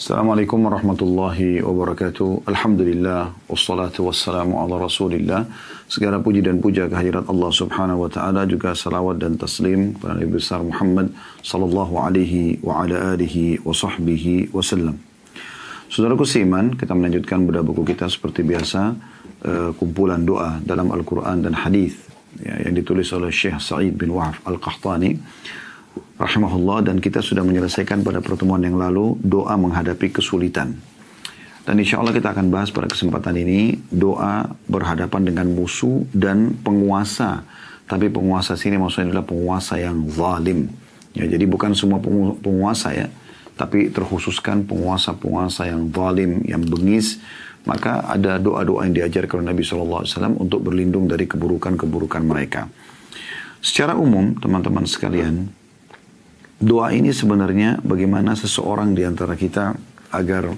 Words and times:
Assalamualaikum 0.00 0.64
warahmatullahi 0.64 1.60
wabarakatuh. 1.60 2.48
Alhamdulillah 2.48 3.36
wassalatu 3.52 4.08
wassalamu 4.08 4.56
ala 4.56 4.80
Rasulillah. 4.80 5.44
Segala 5.92 6.16
puji 6.16 6.40
dan 6.40 6.56
puja 6.56 6.88
kehadirat 6.88 7.28
Allah 7.28 7.52
Subhanahu 7.52 8.08
wa 8.08 8.08
taala 8.08 8.48
juga 8.48 8.72
salawat 8.72 9.20
dan 9.20 9.36
taslim 9.36 9.92
kepada 9.92 10.16
Nabi 10.16 10.40
besar 10.40 10.64
Muhammad 10.64 11.12
sallallahu 11.44 12.00
alaihi 12.00 12.56
wa 12.64 12.80
ala 12.80 13.12
alihi 13.12 13.60
wa 13.60 13.76
sahbihi 13.76 14.56
wasallam. 14.56 14.96
Saudaraku 15.92 16.24
seiman, 16.24 16.80
kita 16.80 16.96
melanjutkan 16.96 17.44
bedah 17.44 17.60
buku 17.60 17.84
kita 17.92 18.08
seperti 18.08 18.40
biasa 18.40 18.96
uh, 19.44 19.76
kumpulan 19.76 20.24
doa 20.24 20.64
dalam 20.64 20.96
Al-Qur'an 20.96 21.44
dan 21.44 21.52
hadis 21.52 21.92
ya, 22.40 22.56
yang 22.56 22.72
ditulis 22.72 23.12
oleh 23.12 23.28
Syekh 23.28 23.60
Sa'id 23.60 24.00
bin 24.00 24.16
Wahab 24.16 24.40
Al-Qahtani 24.48 25.20
rahimahullah 26.20 26.84
dan 26.84 27.00
kita 27.00 27.24
sudah 27.24 27.40
menyelesaikan 27.40 28.04
pada 28.04 28.20
pertemuan 28.20 28.60
yang 28.60 28.76
lalu 28.76 29.16
doa 29.24 29.56
menghadapi 29.56 30.12
kesulitan. 30.12 30.76
Dan 31.64 31.76
insya 31.80 32.00
Allah 32.00 32.16
kita 32.16 32.32
akan 32.32 32.48
bahas 32.48 32.72
pada 32.72 32.88
kesempatan 32.88 33.36
ini 33.36 33.78
doa 33.92 34.48
berhadapan 34.68 35.28
dengan 35.28 35.46
musuh 35.52 36.02
dan 36.12 36.56
penguasa. 36.60 37.44
Tapi 37.84 38.08
penguasa 38.08 38.56
sini 38.56 38.80
maksudnya 38.80 39.12
adalah 39.12 39.26
penguasa 39.26 39.76
yang 39.76 40.08
zalim. 40.08 40.66
Ya, 41.14 41.26
jadi 41.26 41.42
bukan 41.46 41.74
semua 41.74 41.98
penguasa 42.38 42.94
ya, 42.94 43.10
tapi 43.58 43.90
terkhususkan 43.90 44.62
penguasa-penguasa 44.64 45.68
yang 45.68 45.90
zalim, 45.90 46.40
yang 46.46 46.62
bengis. 46.64 47.18
Maka 47.68 48.08
ada 48.08 48.40
doa-doa 48.40 48.88
yang 48.88 49.04
diajarkan 49.04 49.44
oleh 49.44 49.52
Nabi 49.52 49.60
SAW 49.60 50.08
untuk 50.40 50.64
berlindung 50.64 51.04
dari 51.04 51.28
keburukan-keburukan 51.28 52.22
mereka. 52.24 52.72
Secara 53.60 53.92
umum, 53.92 54.32
teman-teman 54.40 54.88
sekalian, 54.88 55.52
doa 56.60 56.92
ini 56.92 57.10
sebenarnya 57.10 57.80
bagaimana 57.80 58.36
seseorang 58.36 58.92
di 58.92 59.02
antara 59.08 59.32
kita 59.32 59.72
agar 60.12 60.52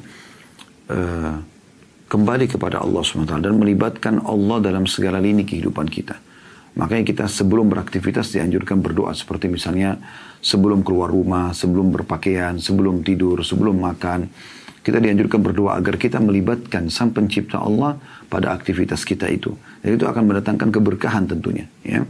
uh, 0.91 1.35
kembali 2.11 2.51
kepada 2.51 2.83
Allah 2.83 3.01
SWT 3.01 3.39
dan 3.39 3.55
melibatkan 3.57 4.21
Allah 4.27 4.59
dalam 4.59 4.85
segala 4.85 5.23
lini 5.23 5.47
kehidupan 5.47 5.87
kita. 5.87 6.19
Makanya 6.73 7.05
kita 7.05 7.25
sebelum 7.29 7.69
beraktivitas 7.69 8.33
dianjurkan 8.35 8.81
berdoa 8.81 9.13
seperti 9.13 9.49
misalnya 9.49 9.97
sebelum 10.43 10.81
keluar 10.83 11.13
rumah, 11.13 11.55
sebelum 11.55 11.93
berpakaian, 11.93 12.59
sebelum 12.59 13.05
tidur, 13.05 13.45
sebelum 13.45 13.79
makan. 13.81 14.29
Kita 14.83 14.99
dianjurkan 14.99 15.39
berdoa 15.39 15.79
agar 15.79 15.95
kita 15.95 16.19
melibatkan 16.19 16.91
sang 16.91 17.15
pencipta 17.15 17.63
Allah 17.63 17.95
pada 18.27 18.51
aktivitas 18.51 19.07
kita 19.07 19.31
itu. 19.31 19.55
Dan 19.79 19.95
itu 19.95 20.05
akan 20.11 20.27
mendatangkan 20.27 20.75
keberkahan 20.75 21.31
tentunya. 21.31 21.71
Ya. 21.87 22.03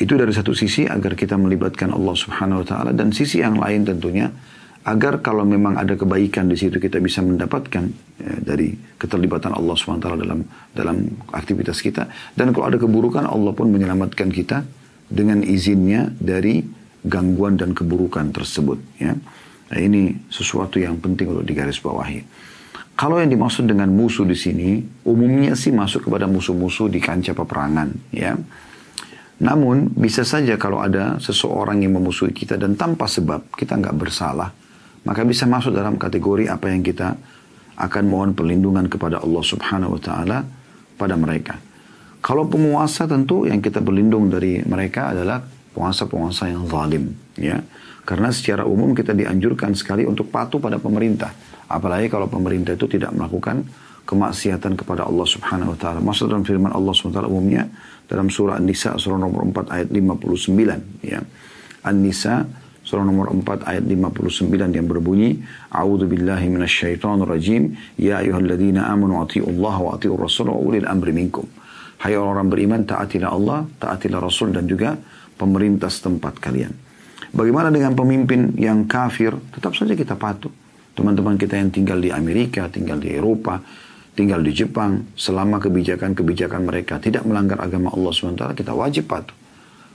Itu 0.00 0.16
dari 0.16 0.32
satu 0.32 0.56
sisi 0.56 0.88
agar 0.88 1.12
kita 1.12 1.36
melibatkan 1.36 1.92
Allah 1.92 2.16
Subhanahu 2.16 2.64
wa 2.64 2.66
taala 2.66 2.90
dan 2.96 3.12
sisi 3.12 3.44
yang 3.44 3.60
lain 3.60 3.84
tentunya 3.84 4.32
agar 4.80 5.20
kalau 5.20 5.44
memang 5.44 5.76
ada 5.76 5.92
kebaikan 5.92 6.48
di 6.48 6.56
situ 6.56 6.80
kita 6.80 7.04
bisa 7.04 7.20
mendapatkan 7.20 7.84
ya, 8.16 8.34
dari 8.40 8.72
keterlibatan 8.96 9.52
Allah 9.52 9.76
taala 9.76 10.16
dalam 10.16 10.40
dalam 10.72 11.04
aktivitas 11.36 11.84
kita 11.84 12.08
dan 12.32 12.56
kalau 12.56 12.72
ada 12.72 12.80
keburukan 12.80 13.28
Allah 13.28 13.52
pun 13.52 13.68
menyelamatkan 13.68 14.32
kita 14.32 14.64
dengan 15.04 15.44
izinnya 15.44 16.08
dari 16.16 16.64
gangguan 17.04 17.60
dan 17.60 17.76
keburukan 17.76 18.32
tersebut 18.32 18.80
ya. 18.96 19.12
Nah, 19.70 19.78
ini 19.78 20.16
sesuatu 20.32 20.80
yang 20.82 20.96
penting 20.98 21.30
untuk 21.30 21.46
digarisbawahi. 21.46 22.48
Kalau 22.96 23.16
yang 23.16 23.32
dimaksud 23.32 23.64
dengan 23.64 23.88
musuh 23.92 24.28
di 24.28 24.36
sini 24.36 24.80
umumnya 25.08 25.56
sih 25.56 25.72
masuk 25.72 26.08
kepada 26.08 26.28
musuh-musuh 26.28 26.88
di 26.88 27.00
kancah 27.00 27.32
peperangan 27.32 27.88
ya. 28.12 28.36
Namun 29.40 29.96
bisa 29.96 30.20
saja 30.20 30.60
kalau 30.60 30.84
ada 30.84 31.16
seseorang 31.16 31.80
yang 31.80 31.96
memusuhi 31.96 32.36
kita 32.36 32.60
dan 32.60 32.76
tanpa 32.76 33.08
sebab 33.08 33.48
kita 33.56 33.80
nggak 33.80 33.96
bersalah, 33.96 34.52
maka 35.08 35.24
bisa 35.24 35.48
masuk 35.48 35.72
dalam 35.72 35.96
kategori 35.96 36.44
apa 36.52 36.68
yang 36.68 36.84
kita 36.84 37.16
akan 37.80 38.04
mohon 38.04 38.30
perlindungan 38.36 38.84
kepada 38.92 39.24
Allah 39.24 39.40
Subhanahu 39.40 39.96
wa 39.96 40.00
taala 40.00 40.38
pada 41.00 41.16
mereka. 41.16 41.56
Kalau 42.20 42.44
penguasa 42.44 43.08
tentu 43.08 43.48
yang 43.48 43.64
kita 43.64 43.80
berlindung 43.80 44.28
dari 44.28 44.60
mereka 44.60 45.16
adalah 45.16 45.40
penguasa-penguasa 45.72 46.52
yang 46.52 46.68
zalim, 46.68 47.16
ya. 47.40 47.56
Karena 48.04 48.28
secara 48.28 48.68
umum 48.68 48.92
kita 48.92 49.16
dianjurkan 49.16 49.72
sekali 49.72 50.04
untuk 50.04 50.28
patuh 50.28 50.60
pada 50.60 50.76
pemerintah, 50.76 51.32
apalagi 51.64 52.12
kalau 52.12 52.28
pemerintah 52.28 52.76
itu 52.76 52.84
tidak 52.92 53.16
melakukan 53.16 53.64
kemaksiatan 54.04 54.76
kepada 54.76 55.06
Allah 55.06 55.26
Subhanahu 55.26 55.74
wa 55.74 55.78
taala. 55.78 55.98
Maksud 56.02 56.30
dalam 56.30 56.44
firman 56.44 56.72
Allah 56.72 56.92
Subhanahu 56.92 57.14
wa 57.14 57.18
taala 57.20 57.30
umumnya 57.30 57.62
dalam 58.10 58.26
surah 58.26 58.58
An-Nisa 58.58 58.98
surah 58.98 59.18
nomor 59.18 59.46
4 59.48 59.70
ayat 59.70 59.88
59 59.88 61.06
ya. 61.06 61.20
An-Nisa 61.86 62.44
surah 62.82 63.04
nomor 63.06 63.30
4 63.30 63.70
ayat 63.70 63.84
59 63.86 64.50
yang 64.50 64.86
berbunyi 64.90 65.40
A'udzu 65.70 66.10
billahi 66.10 66.50
minasyaitonir 66.50 67.28
rajim 67.28 67.78
ya 68.00 68.18
ayyuhalladzina 68.18 68.88
amanu 68.90 69.22
Allah 69.22 69.76
wa 69.78 69.90
atiiur 69.94 70.18
rasul 70.18 70.50
wa 70.50 70.58
ulil 70.58 70.84
amri 70.88 71.14
minkum. 71.14 71.46
Hai 72.00 72.16
orang-orang 72.16 72.48
beriman 72.48 72.80
taatilah 72.88 73.28
Allah, 73.28 73.68
taatilah 73.76 74.24
Rasul 74.24 74.56
dan 74.56 74.64
juga 74.64 74.96
pemerintah 75.36 75.92
setempat 75.92 76.40
kalian. 76.40 76.72
Bagaimana 77.36 77.68
dengan 77.68 77.92
pemimpin 77.92 78.56
yang 78.56 78.88
kafir? 78.88 79.36
Tetap 79.52 79.76
saja 79.76 79.92
kita 79.92 80.16
patuh. 80.16 80.48
Teman-teman 80.96 81.36
kita 81.36 81.60
yang 81.60 81.68
tinggal 81.68 82.00
di 82.00 82.08
Amerika, 82.08 82.72
tinggal 82.72 82.96
di 82.96 83.12
Eropa, 83.12 83.60
tinggal 84.20 84.44
di 84.44 84.52
Jepang, 84.52 85.16
selama 85.16 85.56
kebijakan-kebijakan 85.56 86.68
mereka 86.68 87.00
tidak 87.00 87.24
melanggar 87.24 87.56
agama 87.56 87.88
Allah 87.96 88.12
SWT, 88.12 88.52
kita 88.52 88.76
wajib 88.76 89.08
patuh. 89.08 89.32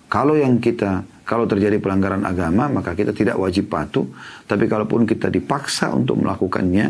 Kalau 0.09 0.33
yang 0.33 0.57
kita, 0.57 1.05
kalau 1.21 1.45
terjadi 1.45 1.77
pelanggaran 1.77 2.25
agama, 2.25 2.65
maka 2.69 2.97
kita 2.97 3.13
tidak 3.13 3.37
wajib 3.37 3.69
patuh. 3.69 4.05
Tapi 4.49 4.65
kalaupun 4.65 5.05
kita 5.05 5.29
dipaksa 5.29 5.93
untuk 5.93 6.25
melakukannya, 6.25 6.87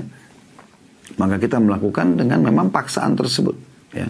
maka 1.20 1.36
kita 1.36 1.60
melakukan 1.60 2.16
dengan 2.16 2.40
memang 2.44 2.72
paksaan 2.72 3.20
tersebut. 3.20 3.56
Ya. 3.92 4.08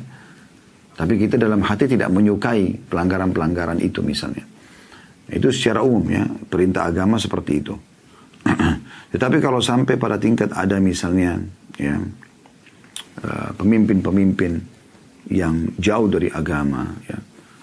Tapi 0.96 1.18
kita 1.18 1.42
dalam 1.42 1.66
hati 1.66 1.90
tidak 1.90 2.13
menyukai 2.13 2.90
pelanggaran-pelanggaran 2.90 3.81
itu 3.81 4.06
misalnya. 4.06 4.46
Itu 5.25 5.50
secara 5.50 5.81
umum 5.81 6.06
ya, 6.09 6.25
perintah 6.25 6.90
agama 6.90 7.18
seperti 7.18 7.52
itu. 7.62 7.74
Tetapi 9.13 9.38
kalau 9.42 9.62
sampai 9.62 9.97
pada 9.97 10.22
tingkat 10.22 10.53
ada 10.53 10.78
misalnya 10.78 11.42
ya 11.75 11.97
Eh, 13.15 13.51
pemimpin-pemimpin 13.55 14.59
yang 15.31 15.71
jauh 15.79 16.11
dari 16.11 16.27
agama 16.27 16.83
ya. 17.07 17.15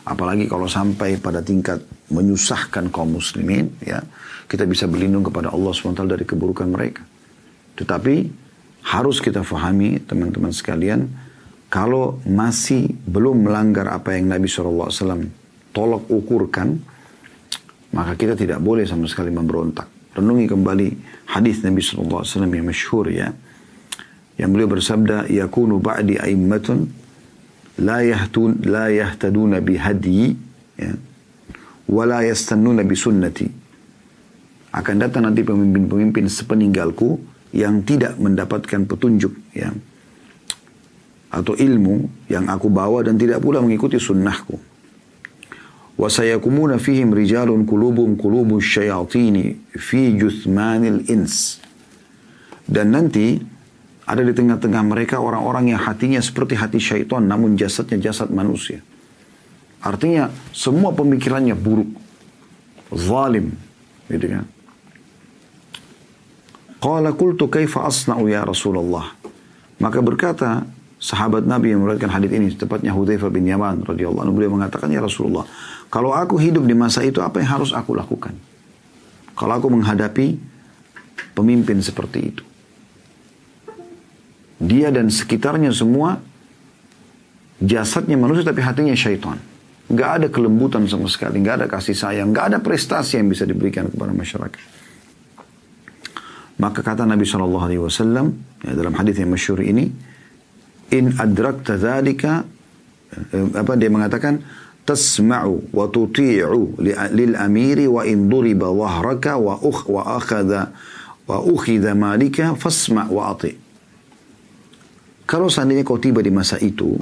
Apalagi 0.08 0.48
kalau 0.48 0.64
sampai 0.64 1.20
pada 1.20 1.44
tingkat 1.44 1.84
menyusahkan 2.08 2.88
kaum 2.88 3.20
muslimin 3.20 3.68
ya 3.84 4.00
kita 4.48 4.64
bisa 4.64 4.88
berlindung 4.88 5.20
kepada 5.20 5.52
Allah 5.52 5.76
SWT 5.76 6.08
dari 6.08 6.24
keburukan 6.24 6.72
mereka. 6.72 7.04
Tetapi 7.76 8.14
harus 8.96 9.20
kita 9.20 9.44
fahami 9.44 10.00
teman-teman 10.00 10.56
sekalian 10.56 11.12
kalau 11.68 12.16
masih 12.24 12.88
belum 13.04 13.44
melanggar 13.44 13.92
apa 13.92 14.16
yang 14.16 14.32
Nabi 14.32 14.48
SAW 14.48 14.88
tolak 15.76 16.08
ukurkan 16.08 16.80
maka 17.92 18.16
kita 18.16 18.40
tidak 18.40 18.64
boleh 18.64 18.88
sama 18.88 19.04
sekali 19.04 19.28
memberontak. 19.28 20.16
Renungi 20.16 20.48
kembali 20.48 20.88
hadis 21.28 21.60
Nabi 21.60 21.84
SAW 21.84 22.24
yang 22.24 22.64
masyhur 22.64 23.12
ya 23.12 23.28
yang 24.40 24.50
beliau 24.52 24.70
bersabda 24.72 25.28
yakunu 25.28 25.78
ba'di 25.82 26.16
aimmatun 26.16 26.88
la 27.80 28.00
yahtun 28.04 28.64
la 28.68 28.88
yahtaduna 28.92 29.60
bihadi 29.60 30.36
ya 30.76 30.92
wa 31.88 32.04
la 32.08 32.24
yastannuna 32.24 32.84
bi 32.84 32.96
sunnati. 32.96 33.48
Akan 34.72 34.96
datang 34.96 35.28
nanti 35.28 35.44
pemimpin-pemimpin 35.44 36.32
sepeninggalku 36.32 37.20
yang 37.52 37.84
tidak 37.84 38.16
mendapatkan 38.16 38.88
petunjuk 38.88 39.36
ya 39.52 39.68
atau 41.32 41.56
ilmu 41.56 42.28
yang 42.28 42.48
aku 42.48 42.68
bawa 42.68 43.04
dan 43.04 43.16
tidak 43.20 43.40
pula 43.40 43.60
mengikuti 43.60 44.00
sunnahku. 44.00 44.56
Wa 45.96 46.08
sayakumuna 46.08 46.80
fihim 46.80 47.12
rijalun 47.12 47.68
qulubum 47.68 48.16
qulubus 48.16 48.64
syayatini 48.64 49.76
fi 49.76 50.16
juthmanil 50.16 51.04
ins. 51.08 51.60
Dan 52.64 52.96
nanti 52.96 53.36
ada 54.02 54.22
di 54.22 54.34
tengah-tengah 54.34 54.82
mereka 54.82 55.22
orang-orang 55.22 55.74
yang 55.74 55.80
hatinya 55.80 56.18
seperti 56.18 56.58
hati 56.58 56.78
syaitan 56.82 57.22
namun 57.22 57.54
jasadnya 57.54 58.10
jasad 58.10 58.28
manusia. 58.34 58.82
Artinya 59.82 60.30
semua 60.54 60.94
pemikirannya 60.94 61.54
buruk. 61.58 61.90
Zalim. 62.94 63.54
Gitu 64.06 64.26
kan. 64.30 64.46
Qala 66.82 67.14
qultu 67.14 67.46
kaifa 67.46 67.86
asna'u 67.86 68.26
ya 68.26 68.42
Rasulullah. 68.42 69.14
Maka 69.78 69.98
berkata 70.02 70.66
sahabat 71.02 71.46
Nabi 71.46 71.74
yang 71.74 71.82
meriwayatkan 71.82 72.10
hadis 72.10 72.30
ini 72.30 72.46
tepatnya 72.54 72.94
Hudzaifah 72.94 73.30
bin 73.30 73.46
Yaman 73.46 73.82
radhiyallahu 73.82 74.22
anhu 74.22 74.34
beliau 74.38 74.54
mengatakan 74.54 74.90
ya 74.90 75.02
Rasulullah, 75.02 75.46
kalau 75.90 76.14
aku 76.14 76.38
hidup 76.38 76.62
di 76.62 76.74
masa 76.78 77.02
itu 77.02 77.18
apa 77.18 77.42
yang 77.42 77.58
harus 77.58 77.74
aku 77.74 77.94
lakukan? 77.94 78.34
Kalau 79.34 79.52
aku 79.58 79.66
menghadapi 79.70 80.38
pemimpin 81.34 81.82
seperti 81.82 82.18
itu. 82.34 82.44
Dia 84.62 84.94
dan 84.94 85.10
sekitarnya 85.10 85.74
semua 85.74 86.22
jasadnya 87.58 88.14
manusia 88.14 88.46
tapi 88.46 88.62
hatinya 88.62 88.94
syaitan. 88.94 89.38
Gak 89.90 90.10
ada 90.22 90.26
kelembutan 90.30 90.86
sama 90.86 91.10
sekali, 91.10 91.42
gak 91.42 91.62
ada 91.62 91.66
kasih 91.66 91.98
sayang, 91.98 92.30
gak 92.30 92.54
ada 92.54 92.58
prestasi 92.62 93.18
yang 93.18 93.28
bisa 93.28 93.42
diberikan 93.42 93.90
kepada 93.90 94.14
masyarakat. 94.14 94.62
Maka 96.62 96.80
kata 96.80 97.02
Nabi 97.02 97.26
Shallallahu 97.26 97.64
Alaihi 97.66 97.82
Wasallam 97.82 98.38
ya, 98.62 98.72
dalam 98.78 98.94
hadis 98.94 99.18
yang 99.18 99.34
masyur 99.34 99.58
ini, 99.58 99.90
in 100.94 101.10
adrakta 101.18 101.80
dzalika 101.80 102.46
eh, 103.34 103.46
apa 103.58 103.72
dia 103.74 103.90
mengatakan 103.90 104.38
tasma'u 104.86 105.74
wa 105.74 105.86
tuti'u 105.90 106.78
lil 107.10 107.32
amiri 107.34 107.90
wa 107.90 108.06
in 108.06 108.30
duriba 108.30 108.70
wahraka 108.70 109.38
wa 109.38 109.58
ukh 109.58 109.90
wa 109.90 110.18
akhadha 110.18 110.70
wa 111.26 111.38
ukhidha 111.42 111.94
malika 111.94 112.54
fasma' 112.54 113.10
wa 113.10 113.32
ati. 113.34 113.61
Kalau 115.32 115.48
seandainya 115.48 115.80
kau 115.80 115.96
tiba 115.96 116.20
di 116.20 116.28
masa 116.28 116.60
itu, 116.60 116.92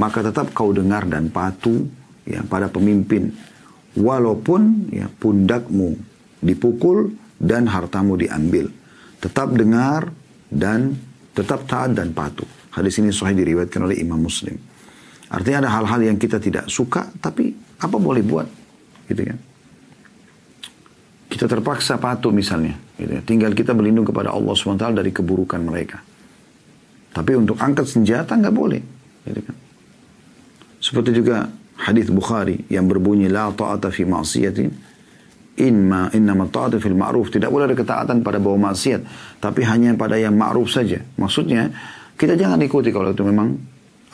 maka 0.00 0.24
tetap 0.24 0.56
kau 0.56 0.72
dengar 0.72 1.04
dan 1.04 1.28
patuh 1.28 1.84
ya 2.24 2.40
pada 2.48 2.72
pemimpin 2.72 3.28
walaupun 3.92 4.88
ya 4.88 5.04
pundakmu 5.12 5.92
dipukul 6.40 7.12
dan 7.36 7.68
hartamu 7.68 8.16
diambil. 8.16 8.72
Tetap 9.20 9.52
dengar 9.52 10.08
dan 10.48 10.96
tetap 11.36 11.68
taat 11.68 11.92
dan 11.92 12.16
patuh. 12.16 12.48
Hadis 12.72 13.04
ini 13.04 13.12
sahih 13.12 13.36
diriwayatkan 13.36 13.84
oleh 13.84 14.00
Imam 14.00 14.16
Muslim. 14.16 14.56
Artinya 15.28 15.68
ada 15.68 15.70
hal-hal 15.76 16.00
yang 16.08 16.16
kita 16.16 16.40
tidak 16.40 16.72
suka, 16.72 17.04
tapi 17.20 17.52
apa 17.84 17.96
boleh 18.00 18.24
buat, 18.24 18.48
gitu 19.12 19.22
kan? 19.28 19.38
Kita 21.28 21.44
terpaksa 21.44 22.00
patuh 22.00 22.32
misalnya, 22.32 22.80
gitu 22.96 23.12
ya. 23.12 23.20
tinggal 23.20 23.52
kita 23.52 23.76
berlindung 23.76 24.08
kepada 24.08 24.32
Allah 24.32 24.56
swt 24.56 24.80
dari 24.80 25.12
keburukan 25.12 25.60
mereka. 25.60 26.00
Tapi 27.18 27.34
untuk 27.34 27.58
angkat 27.58 27.90
senjata 27.90 28.38
nggak 28.38 28.54
boleh, 28.54 28.82
gitu 29.26 29.40
kan? 29.42 29.56
Seperti 30.78 31.10
juga 31.10 31.50
hadis 31.82 32.06
Bukhari 32.14 32.62
yang 32.70 32.86
berbunyi 32.86 33.26
la 33.26 33.50
ta'ata 33.50 33.90
fi 33.90 34.06
ma'siyatin 34.06 34.70
inma 35.58 36.14
innama 36.14 36.46
ta'atu 36.46 36.78
fil 36.78 36.94
ma'ruf 36.94 37.34
tidak 37.34 37.50
boleh 37.50 37.66
ada 37.66 37.74
ketaatan 37.74 38.22
pada 38.22 38.38
bawah 38.38 38.70
maksiat 38.70 39.02
tapi 39.42 39.66
hanya 39.66 39.90
pada 39.98 40.14
yang 40.14 40.38
ma'ruf 40.38 40.70
saja 40.70 41.02
maksudnya 41.18 41.74
kita 42.14 42.38
jangan 42.38 42.62
ikuti 42.62 42.94
kalau 42.94 43.10
itu 43.10 43.26
memang 43.26 43.58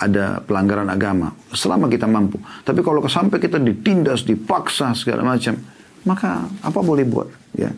ada 0.01 0.43
pelanggaran 0.43 0.91
agama 0.91 1.31
selama 1.55 1.87
kita 1.87 2.11
mampu. 2.11 2.43
Tapi 2.67 2.83
kalau 2.83 3.01
sampai 3.07 3.39
kita 3.39 3.63
ditindas, 3.63 4.27
dipaksa 4.27 4.91
segala 4.93 5.23
macam, 5.23 5.55
maka 6.03 6.45
apa 6.61 6.81
boleh 6.83 7.07
buat? 7.07 7.29
Ya, 7.55 7.71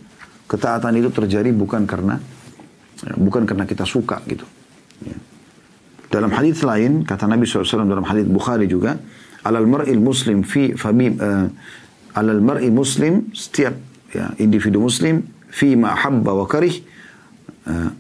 ketaatan 0.49 0.97
itu 0.97 1.13
terjadi 1.13 1.53
bukan 1.53 1.85
karena 1.85 2.17
ya, 3.05 3.13
bukan 3.21 3.45
karena 3.45 3.69
kita 3.69 3.85
suka 3.85 4.25
gitu. 4.25 4.49
Dalam 6.07 6.31
hadis 6.33 6.63
lain 6.63 7.03
kata 7.03 7.27
Nabi 7.27 7.45
SAW 7.45 7.85
dalam 7.85 8.07
hadis 8.07 8.25
Bukhari 8.25 8.71
juga, 8.71 8.97
alal 9.43 9.67
mar'il 9.67 10.01
muslim 10.01 10.47
fi 10.47 10.73
famim 10.73 11.19
uh, 11.19 11.51
alal 12.17 12.41
mar'i 12.41 12.73
muslim 12.73 13.29
setiap 13.37 13.77
ya, 14.15 14.33
individu 14.41 14.81
muslim 14.81 15.27
fi 15.53 15.77
ma 15.77 15.93
habba 15.93 16.33
wa 16.33 16.47
karih 16.49 16.81
uh, 17.69 17.91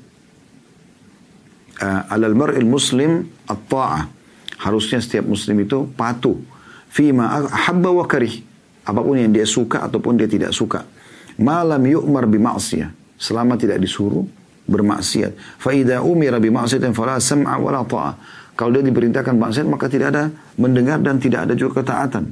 uh, 1.82 2.14
alal 2.14 2.34
muslim 2.64 3.26
at-ta'ah. 3.46 4.08
Harusnya 4.56 5.04
setiap 5.04 5.28
muslim 5.28 5.60
itu 5.60 5.84
patuh. 5.92 6.40
Fima 6.88 7.44
habba 7.44 7.92
wa 7.92 8.08
karih. 8.08 8.40
Apa 8.88 9.04
pun 9.04 9.20
yang 9.20 9.28
dia 9.28 9.44
suka 9.44 9.84
ataupun 9.84 10.16
dia 10.16 10.24
tidak 10.24 10.56
suka. 10.56 10.88
Malam 11.36 11.84
yu'mar 11.84 12.24
bima'siyah. 12.24 12.88
Selama 13.20 13.60
tidak 13.60 13.76
disuruh 13.84 14.24
bermaksiat. 14.66 15.62
Fa'idha 15.62 16.02
umira 16.02 16.42
bima'siyatin 16.42 16.92
fala 16.92 17.22
sam'a 17.22 17.56
wala 17.56 17.86
ta'ah. 17.86 18.14
Kalau 18.56 18.70
dia 18.72 18.84
diperintahkan 18.84 19.36
maksiat 19.36 19.66
maka 19.68 19.86
tidak 19.86 20.12
ada 20.16 20.24
mendengar 20.58 20.98
dan 21.00 21.22
tidak 21.22 21.46
ada 21.48 21.54
juga 21.54 21.82
ketaatan. 21.82 22.24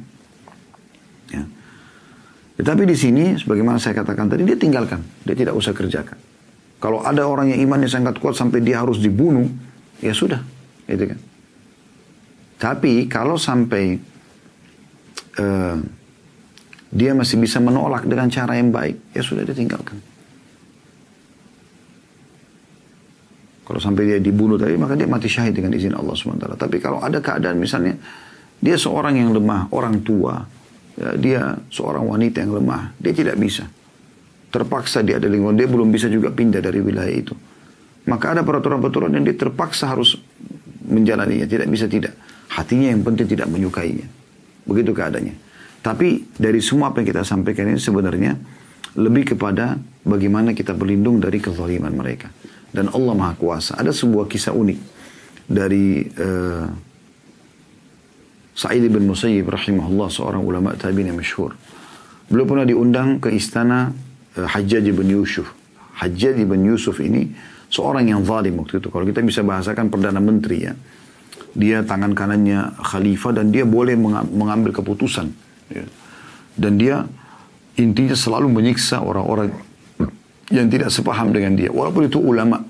Ya. 1.31 1.45
Tetapi 2.61 2.83
di 2.87 2.97
sini, 2.97 3.25
sebagaimana 3.35 3.83
saya 3.83 3.99
katakan 3.99 4.31
tadi, 4.31 4.47
dia 4.47 4.55
tinggalkan. 4.55 5.03
Dia 5.27 5.35
tidak 5.35 5.59
usah 5.59 5.75
kerjakan. 5.75 6.17
Kalau 6.79 7.03
ada 7.03 7.25
orang 7.25 7.51
yang 7.51 7.61
imannya 7.65 7.89
sangat 7.89 8.21
kuat 8.21 8.37
sampai 8.37 8.61
dia 8.61 8.85
harus 8.85 9.01
dibunuh, 9.01 9.49
ya 10.05 10.13
sudah, 10.13 10.41
gitu 10.87 11.11
kan. 11.11 11.19
Tapi 12.61 13.11
kalau 13.11 13.37
sampai 13.41 13.99
uh, 15.41 15.77
dia 16.95 17.11
masih 17.13 17.43
bisa 17.43 17.59
menolak 17.59 18.07
dengan 18.07 18.31
cara 18.31 18.55
yang 18.55 18.71
baik, 18.71 19.17
ya 19.17 19.23
sudah 19.25 19.43
ditinggalkan. 19.43 20.14
Kalau 23.65 23.81
sampai 23.81 24.13
dia 24.13 24.19
dibunuh 24.21 24.61
tadi, 24.61 24.77
maka 24.77 24.93
dia 24.93 25.09
mati 25.09 25.27
syahid 25.27 25.57
dengan 25.57 25.73
izin 25.73 25.97
Allah 25.97 26.13
SWT. 26.13 26.61
Tapi 26.61 26.77
kalau 26.79 27.01
ada 27.01 27.19
keadaan 27.19 27.57
misalnya, 27.57 27.97
dia 28.61 28.77
seorang 28.77 29.17
yang 29.17 29.33
lemah, 29.33 29.73
orang 29.73 30.05
tua, 30.05 30.45
ya, 31.01 31.17
dia 31.17 31.41
seorang 31.73 32.05
wanita 32.05 32.45
yang 32.45 32.53
lemah, 32.61 32.93
dia 33.01 33.13
tidak 33.17 33.41
bisa 33.41 33.65
terpaksa 34.55 35.03
dia 35.03 35.19
ada 35.19 35.27
lingkungan 35.27 35.59
dia 35.59 35.67
belum 35.67 35.91
bisa 35.91 36.07
juga 36.07 36.31
pindah 36.31 36.63
dari 36.63 36.79
wilayah 36.79 37.11
itu. 37.11 37.35
Maka 38.07 38.39
ada 38.39 38.47
peraturan-peraturan 38.47 39.11
yang 39.19 39.27
dia 39.27 39.35
terpaksa 39.35 39.91
harus 39.91 40.15
menjalaninya, 40.87 41.51
tidak 41.51 41.67
bisa 41.67 41.91
tidak. 41.91 42.15
Hatinya 42.55 42.95
yang 42.95 43.03
penting 43.03 43.27
tidak 43.27 43.51
menyukainya. 43.51 44.07
Begitu 44.63 44.95
keadaannya. 44.95 45.35
Tapi 45.83 46.39
dari 46.39 46.63
semua 46.63 46.95
apa 46.95 47.03
yang 47.03 47.09
kita 47.11 47.27
sampaikan 47.27 47.67
ini 47.67 47.81
sebenarnya 47.83 48.39
lebih 48.95 49.35
kepada 49.35 49.75
bagaimana 50.07 50.55
kita 50.55 50.71
berlindung 50.77 51.19
dari 51.19 51.43
kezaliman 51.43 51.91
mereka. 51.91 52.31
Dan 52.75 52.91
Allah 52.91 53.15
Maha 53.15 53.35
Kuasa. 53.39 53.79
Ada 53.79 53.95
sebuah 53.95 54.27
kisah 54.27 54.51
unik 54.51 54.79
dari 55.47 56.03
uh, 56.19 56.67
Sa'id 58.55 58.83
bin 58.91 59.07
Musayyib 59.07 59.47
rahimahullah 59.47 60.11
seorang 60.11 60.43
ulama 60.43 60.75
tabi'in 60.75 61.15
yang 61.15 61.19
masyhur. 61.19 61.55
Beliau 62.27 62.47
pernah 62.51 62.67
diundang 62.67 63.23
ke 63.23 63.31
istana 63.31 63.95
uh, 64.35 64.49
Hajjaj 64.51 64.91
bin 64.91 65.07
Yusuf. 65.07 65.55
Hajjaj 66.03 66.43
bin 66.43 66.67
Yusuf 66.67 66.99
ini 66.99 67.31
seorang 67.71 68.11
yang 68.11 68.27
zalim 68.27 68.59
waktu 68.59 68.83
itu. 68.83 68.91
Kalau 68.91 69.07
kita 69.07 69.23
bisa 69.23 69.47
bahasakan 69.47 69.87
Perdana 69.91 70.19
Menteri 70.19 70.67
ya. 70.67 70.75
Dia 71.55 71.87
tangan 71.87 72.19
kanannya 72.19 72.83
khalifah 72.83 73.39
dan 73.39 73.55
dia 73.55 73.63
boleh 73.63 73.95
mengambil 74.35 74.75
keputusan. 74.75 75.31
Ya. 75.71 75.87
Dan 76.59 76.83
dia 76.83 77.07
intinya 77.79 78.19
selalu 78.19 78.51
menyiksa 78.51 78.99
orang-orang 79.03 79.55
yang 80.53 80.69
tidak 80.69 80.93
sepaham 80.93 81.33
dengan 81.33 81.57
dia. 81.57 81.71
Walaupun 81.73 82.09
itu 82.09 82.21
ulama. 82.21 82.61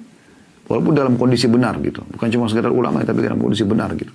Walaupun 0.64 0.92
dalam 0.96 1.14
kondisi 1.18 1.50
benar 1.50 1.76
gitu. 1.82 2.00
Bukan 2.06 2.28
cuma 2.30 2.48
sekedar 2.48 2.72
ulama 2.72 3.02
tapi 3.04 3.20
dalam 3.24 3.36
kondisi 3.36 3.66
benar 3.66 3.92
gitu. 3.98 4.12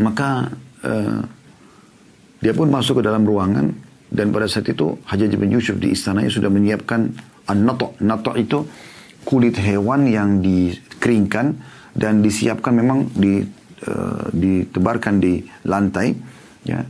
Maka 0.00 0.46
uh, 0.86 1.20
dia 2.40 2.52
pun 2.54 2.70
masuk 2.70 3.00
ke 3.00 3.02
dalam 3.04 3.26
ruangan 3.26 3.66
dan 4.10 4.30
pada 4.30 4.46
saat 4.46 4.70
itu 4.70 4.96
Hajjaj 5.06 5.34
bin 5.36 5.50
Yusuf 5.52 5.76
di 5.76 5.92
istananya 5.92 6.30
sudah 6.30 6.48
menyiapkan 6.48 7.10
an-nato. 7.50 7.98
Nato 8.00 8.32
itu 8.38 8.64
kulit 9.26 9.58
hewan 9.58 10.06
yang 10.06 10.38
dikeringkan 10.40 11.46
dan 11.92 12.22
disiapkan 12.22 12.72
memang 12.78 13.10
di, 13.10 13.42
uh, 13.90 14.24
ditebarkan 14.30 15.18
di 15.18 15.42
lantai. 15.66 16.14
Ya, 16.62 16.84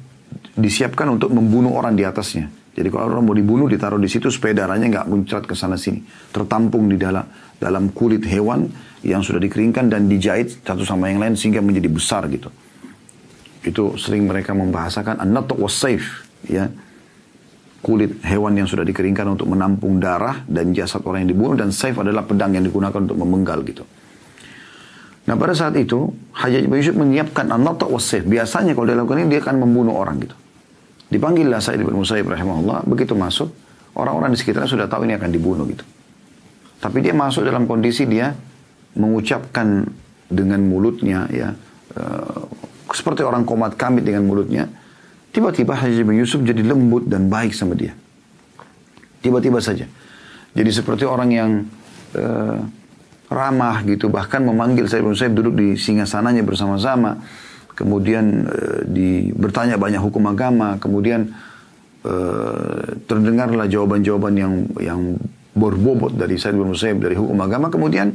disiapkan 0.59 1.09
untuk 1.16 1.32
membunuh 1.32 1.73
orang 1.78 1.97
di 1.97 2.04
atasnya. 2.04 2.60
Jadi 2.70 2.88
kalau 2.88 3.10
orang 3.10 3.26
mau 3.26 3.34
dibunuh 3.34 3.66
ditaruh 3.66 3.98
di 3.98 4.06
situ 4.06 4.30
supaya 4.30 4.54
darahnya 4.54 4.86
nggak 4.88 5.06
muncrat 5.10 5.44
ke 5.44 5.58
sana 5.58 5.74
sini, 5.74 6.06
tertampung 6.30 6.86
di 6.86 6.96
dalam 6.96 7.26
dalam 7.58 7.90
kulit 7.92 8.24
hewan 8.24 8.70
yang 9.02 9.20
sudah 9.20 9.42
dikeringkan 9.42 9.90
dan 9.90 10.06
dijahit 10.06 10.62
satu 10.62 10.86
sama 10.86 11.10
yang 11.10 11.18
lain 11.18 11.34
sehingga 11.34 11.60
menjadi 11.60 11.90
besar 11.90 12.30
gitu. 12.30 12.48
Itu 13.60 13.98
sering 14.00 14.24
mereka 14.24 14.56
membahasakan 14.56 15.20
an-nato 15.20 15.58
was 15.58 15.76
safe 15.76 16.24
ya 16.48 16.70
kulit 17.80 18.20
hewan 18.24 18.56
yang 18.60 18.68
sudah 18.68 18.84
dikeringkan 18.84 19.24
untuk 19.24 19.48
menampung 19.48 19.96
darah 20.00 20.44
dan 20.44 20.76
jasad 20.76 21.00
orang 21.04 21.24
yang 21.24 21.32
dibunuh 21.32 21.56
dan 21.56 21.72
saif 21.72 21.96
adalah 21.96 22.24
pedang 22.28 22.52
yang 22.52 22.64
digunakan 22.64 22.96
untuk 22.96 23.16
memenggal 23.16 23.60
gitu. 23.64 23.84
Nah 25.28 25.36
pada 25.36 25.52
saat 25.56 25.76
itu 25.76 26.12
Hajjaj 26.36 26.64
bin 26.68 26.76
Yusuf 26.80 26.96
menyiapkan 26.96 27.48
an-nata 27.48 27.88
wasif. 27.88 28.24
Biasanya 28.24 28.76
kalau 28.76 28.88
dia 28.88 28.96
lakukan 28.96 29.24
ini 29.24 29.28
dia 29.32 29.40
akan 29.44 29.56
membunuh 29.64 29.96
orang 29.96 30.20
gitu. 30.20 30.36
Dipanggillah 31.11 31.59
Sa'id 31.59 31.83
bin 31.83 31.99
Musayyib 31.99 32.31
rahimahullah. 32.31 32.87
Begitu 32.87 33.19
masuk 33.19 33.50
orang-orang 33.99 34.33
di 34.35 34.38
sekitarnya 34.38 34.71
sudah 34.71 34.87
tahu 34.87 35.05
ini 35.05 35.19
akan 35.19 35.31
dibunuh 35.31 35.67
gitu. 35.67 35.83
Tapi 36.81 37.02
dia 37.02 37.12
masuk 37.12 37.45
dalam 37.45 37.67
kondisi 37.67 38.07
dia 38.07 38.33
mengucapkan 38.95 39.85
dengan 40.31 40.62
mulutnya 40.62 41.26
ya 41.31 41.52
uh, 41.99 42.47
seperti 42.95 43.26
orang 43.26 43.43
komat 43.43 43.75
kamit 43.75 44.07
dengan 44.07 44.26
mulutnya 44.26 44.71
Tiba-tiba 45.31 45.79
Haji 45.79 46.02
bin 46.02 46.19
Yusuf 46.19 46.43
jadi 46.43 46.59
lembut 46.67 47.07
dan 47.07 47.31
baik 47.31 47.55
sama 47.55 47.79
dia. 47.79 47.95
Tiba-tiba 49.23 49.62
saja. 49.62 49.87
Jadi 50.50 50.71
seperti 50.75 51.07
orang 51.07 51.31
yang 51.31 51.50
uh, 52.19 52.59
ramah 53.31 53.79
gitu. 53.87 54.11
Bahkan 54.11 54.43
memanggil 54.43 54.90
saya 54.90 55.07
bin 55.07 55.14
Yusuf 55.14 55.31
duduk 55.31 55.55
di 55.55 55.79
singgasananya 55.79 56.43
bersama-sama. 56.43 57.23
Kemudian 57.74 58.46
uh, 58.46 58.80
di, 58.84 59.30
bertanya 59.34 59.76
banyak 59.80 60.02
hukum 60.02 60.26
agama. 60.30 60.76
Kemudian 60.76 61.30
uh, 62.04 62.84
terdengarlah 63.04 63.66
jawaban-jawaban 63.70 64.34
yang 64.36 64.54
yang 64.78 65.00
berbobot 65.50 66.14
dari 66.14 66.38
Said 66.38 66.54
bin 66.54 66.70
Musayyib 66.70 67.02
dari 67.02 67.16
hukum 67.18 67.36
agama. 67.42 67.68
Kemudian 67.68 68.14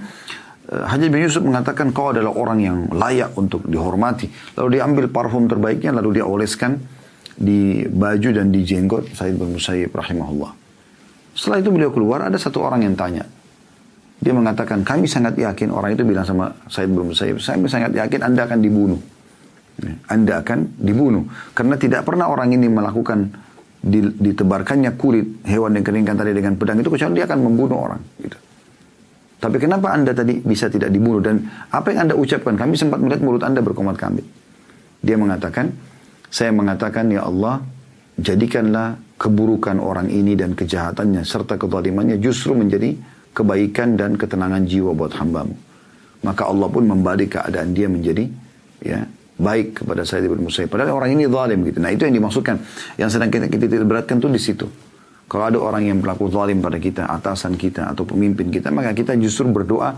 uh, 0.71 0.83
Haji 0.87 1.07
bin 1.11 1.21
Yusuf 1.25 1.43
mengatakan 1.43 1.91
kau 1.91 2.13
adalah 2.15 2.31
orang 2.33 2.59
yang 2.63 2.77
layak 2.93 3.35
untuk 3.35 3.65
dihormati. 3.67 4.31
Lalu 4.55 4.67
dia 4.79 4.81
ambil 4.87 5.05
parfum 5.11 5.45
terbaiknya 5.45 5.91
lalu 5.95 6.21
dia 6.21 6.25
oleskan 6.25 6.79
di 7.35 7.83
baju 7.83 8.29
dan 8.31 8.47
di 8.49 8.63
jenggot 8.63 9.11
Said 9.11 9.35
bin 9.35 9.59
Musayyib 9.59 9.91
rahimahullah. 9.91 10.65
Setelah 11.35 11.59
itu 11.59 11.69
beliau 11.69 11.91
keluar, 11.91 12.23
ada 12.23 12.39
satu 12.39 12.63
orang 12.63 12.87
yang 12.87 12.95
tanya. 12.95 13.27
Dia 14.23 14.31
mengatakan, 14.31 14.87
kami 14.87 15.03
sangat 15.11 15.35
yakin, 15.35 15.67
orang 15.67 15.99
itu 15.99 16.07
bilang 16.07 16.23
sama 16.23 16.55
Said 16.71 16.87
bin 16.87 17.11
Musayyib, 17.11 17.43
saya 17.43 17.59
sangat 17.67 17.91
yakin 17.91 18.23
Anda 18.23 18.47
akan 18.47 18.63
dibunuh. 18.63 18.99
Anda 20.07 20.39
akan 20.39 20.79
dibunuh. 20.79 21.27
Karena 21.51 21.75
tidak 21.75 22.07
pernah 22.07 22.31
orang 22.31 22.55
ini 22.55 22.67
melakukan 22.71 23.27
ditebarkannya 24.17 24.97
kulit 24.97 25.45
hewan 25.45 25.77
yang 25.77 25.85
keringkan 25.85 26.17
tadi 26.17 26.33
dengan 26.33 26.57
pedang 26.57 26.81
itu 26.81 26.89
kecuali 26.89 27.21
dia 27.21 27.25
akan 27.29 27.39
membunuh 27.43 27.77
orang. 27.85 28.01
Gitu. 28.17 28.37
Tapi 29.37 29.57
kenapa 29.61 29.93
Anda 29.93 30.15
tadi 30.15 30.41
bisa 30.41 30.71
tidak 30.71 30.89
dibunuh? 30.89 31.21
Dan 31.21 31.45
apa 31.69 31.93
yang 31.93 32.09
Anda 32.09 32.15
ucapkan? 32.17 32.57
Kami 32.57 32.73
sempat 32.73 32.97
melihat 32.97 33.21
mulut 33.21 33.45
Anda 33.45 33.61
berkomat 33.61 33.93
kami. 33.99 34.23
Dia 35.05 35.21
mengatakan, 35.21 35.69
saya 36.33 36.49
mengatakan, 36.49 37.13
Ya 37.13 37.21
Allah, 37.21 37.61
jadikanlah 38.17 38.97
keburukan 39.21 39.77
orang 39.77 40.09
ini 40.09 40.33
dan 40.33 40.57
kejahatannya 40.57 41.21
serta 41.21 41.61
kezalimannya 41.61 42.17
justru 42.17 42.57
menjadi 42.57 42.97
kebaikan 43.35 43.99
dan 43.99 44.17
ketenangan 44.17 44.65
jiwa 44.65 44.97
buat 44.97 45.13
hambamu. 45.13 45.55
Maka 46.23 46.49
Allah 46.49 46.67
pun 46.71 46.83
membalik 46.89 47.37
keadaan 47.37 47.75
dia 47.75 47.85
menjadi 47.85 48.25
ya 48.81 49.05
baik 49.35 49.83
kepada 49.83 50.07
saya 50.07 50.23
bin 50.25 50.47
Musayyib. 50.47 50.71
Padahal 50.71 50.95
orang 50.95 51.11
ini 51.15 51.27
zalim 51.27 51.59
gitu. 51.67 51.79
Nah 51.83 51.91
itu 51.91 52.07
yang 52.07 52.15
dimaksudkan. 52.15 52.55
Yang 52.95 53.09
sedang 53.19 53.29
kita, 53.31 53.45
kita 53.51 53.83
beratkan 53.83 54.17
tuh 54.19 54.31
di 54.31 54.39
situ. 54.39 54.67
Kalau 55.25 55.43
ada 55.49 55.57
orang 55.57 55.83
yang 55.89 55.97
berlaku 55.99 56.29
zalim 56.29 56.61
pada 56.61 56.77
kita, 56.77 57.09
atasan 57.09 57.57
kita 57.57 57.91
atau 57.91 58.05
pemimpin 58.05 58.53
kita, 58.53 58.69
maka 58.69 58.93
kita 58.93 59.17
justru 59.17 59.49
berdoa 59.49 59.97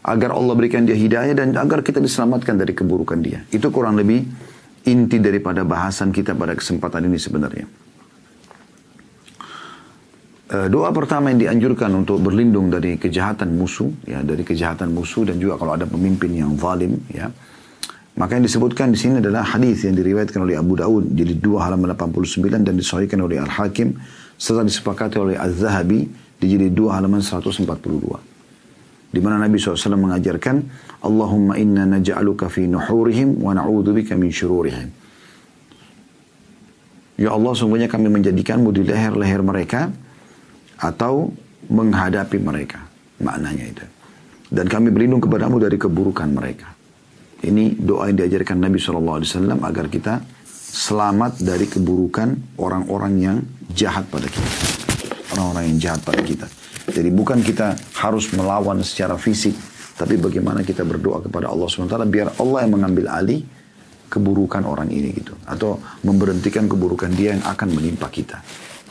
agar 0.00 0.30
Allah 0.32 0.54
berikan 0.56 0.86
dia 0.86 0.96
hidayah 0.96 1.36
dan 1.36 1.52
agar 1.52 1.84
kita 1.84 2.00
diselamatkan 2.00 2.56
dari 2.56 2.72
keburukan 2.72 3.20
dia. 3.20 3.44
Itu 3.52 3.68
kurang 3.68 4.00
lebih 4.00 4.24
inti 4.88 5.20
daripada 5.20 5.66
bahasan 5.66 6.14
kita 6.14 6.32
pada 6.32 6.56
kesempatan 6.56 7.04
ini 7.04 7.18
sebenarnya. 7.20 7.66
Eh, 10.50 10.66
doa 10.66 10.90
pertama 10.90 11.30
yang 11.30 11.38
dianjurkan 11.38 11.94
untuk 11.94 12.18
berlindung 12.18 12.74
dari 12.74 12.98
kejahatan 12.98 13.54
musuh, 13.54 13.86
ya 14.02 14.18
dari 14.26 14.42
kejahatan 14.42 14.90
musuh 14.90 15.22
dan 15.22 15.38
juga 15.38 15.54
kalau 15.54 15.78
ada 15.78 15.86
pemimpin 15.86 16.34
yang 16.34 16.58
zalim, 16.58 16.98
ya. 17.06 17.30
Maka 18.20 18.36
yang 18.36 18.44
disebutkan 18.44 18.92
di 18.92 19.00
sini 19.00 19.24
adalah 19.24 19.40
hadis 19.40 19.88
yang 19.88 19.96
diriwayatkan 19.96 20.44
oleh 20.44 20.60
Abu 20.60 20.76
Daud 20.76 21.16
jadi 21.16 21.40
2 21.40 21.56
halaman 21.56 21.96
89 21.96 22.68
dan 22.68 22.76
disahihkan 22.76 23.16
oleh 23.24 23.40
Al 23.40 23.48
Hakim 23.48 23.96
serta 24.36 24.60
disepakati 24.60 25.16
oleh 25.16 25.40
Az-Zahabi 25.40 26.04
di 26.36 26.46
jilid 26.52 26.76
2 26.76 27.00
halaman 27.00 27.24
142. 27.24 27.64
Di 29.10 29.18
mana 29.24 29.40
Nabi 29.40 29.56
SAW 29.56 29.96
mengajarkan, 29.96 30.56
Allahumma 31.00 31.56
inna 31.56 31.88
naja'aluka 31.88 32.52
fi 32.52 32.68
nuhurihim 32.68 33.40
wa 33.40 33.56
na'udzubika 33.56 34.12
min 34.20 34.28
syururihim. 34.28 34.88
Ya 37.16 37.32
Allah, 37.32 37.52
sungguhnya 37.56 37.88
kami 37.88 38.12
menjadikanmu 38.12 38.68
di 38.68 38.84
leher-leher 38.84 39.40
mereka 39.40 39.88
atau 40.76 41.32
menghadapi 41.72 42.36
mereka. 42.36 42.84
Maknanya 43.20 43.64
itu. 43.64 43.84
Dan 44.52 44.68
kami 44.68 44.92
berlindung 44.92 45.24
kepadamu 45.24 45.56
dari 45.56 45.80
keburukan 45.80 46.28
mereka. 46.28 46.79
Ini 47.40 47.80
doa 47.80 48.12
yang 48.12 48.20
diajarkan 48.20 48.60
Nabi 48.60 48.76
SAW 48.76 49.24
agar 49.64 49.88
kita 49.88 50.20
selamat 50.52 51.40
dari 51.40 51.64
keburukan 51.64 52.60
orang-orang 52.60 53.12
yang 53.16 53.36
jahat 53.72 54.04
pada 54.12 54.28
kita. 54.28 54.50
Orang-orang 55.32 55.72
yang 55.72 55.78
jahat 55.80 56.00
pada 56.04 56.20
kita. 56.20 56.46
Jadi 56.92 57.08
bukan 57.08 57.40
kita 57.40 57.80
harus 57.96 58.28
melawan 58.36 58.84
secara 58.84 59.16
fisik, 59.16 59.56
tapi 59.96 60.20
bagaimana 60.20 60.60
kita 60.60 60.84
berdoa 60.84 61.24
kepada 61.24 61.48
Allah 61.48 61.64
SWT 61.64 61.96
biar 62.12 62.36
Allah 62.36 62.58
yang 62.68 62.72
mengambil 62.76 63.08
alih 63.08 63.40
keburukan 64.12 64.60
orang 64.68 64.92
ini 64.92 65.08
gitu. 65.16 65.32
Atau 65.48 65.80
memberhentikan 66.04 66.68
keburukan 66.68 67.08
dia 67.16 67.40
yang 67.40 67.44
akan 67.48 67.68
menimpa 67.72 68.12
kita. 68.12 68.36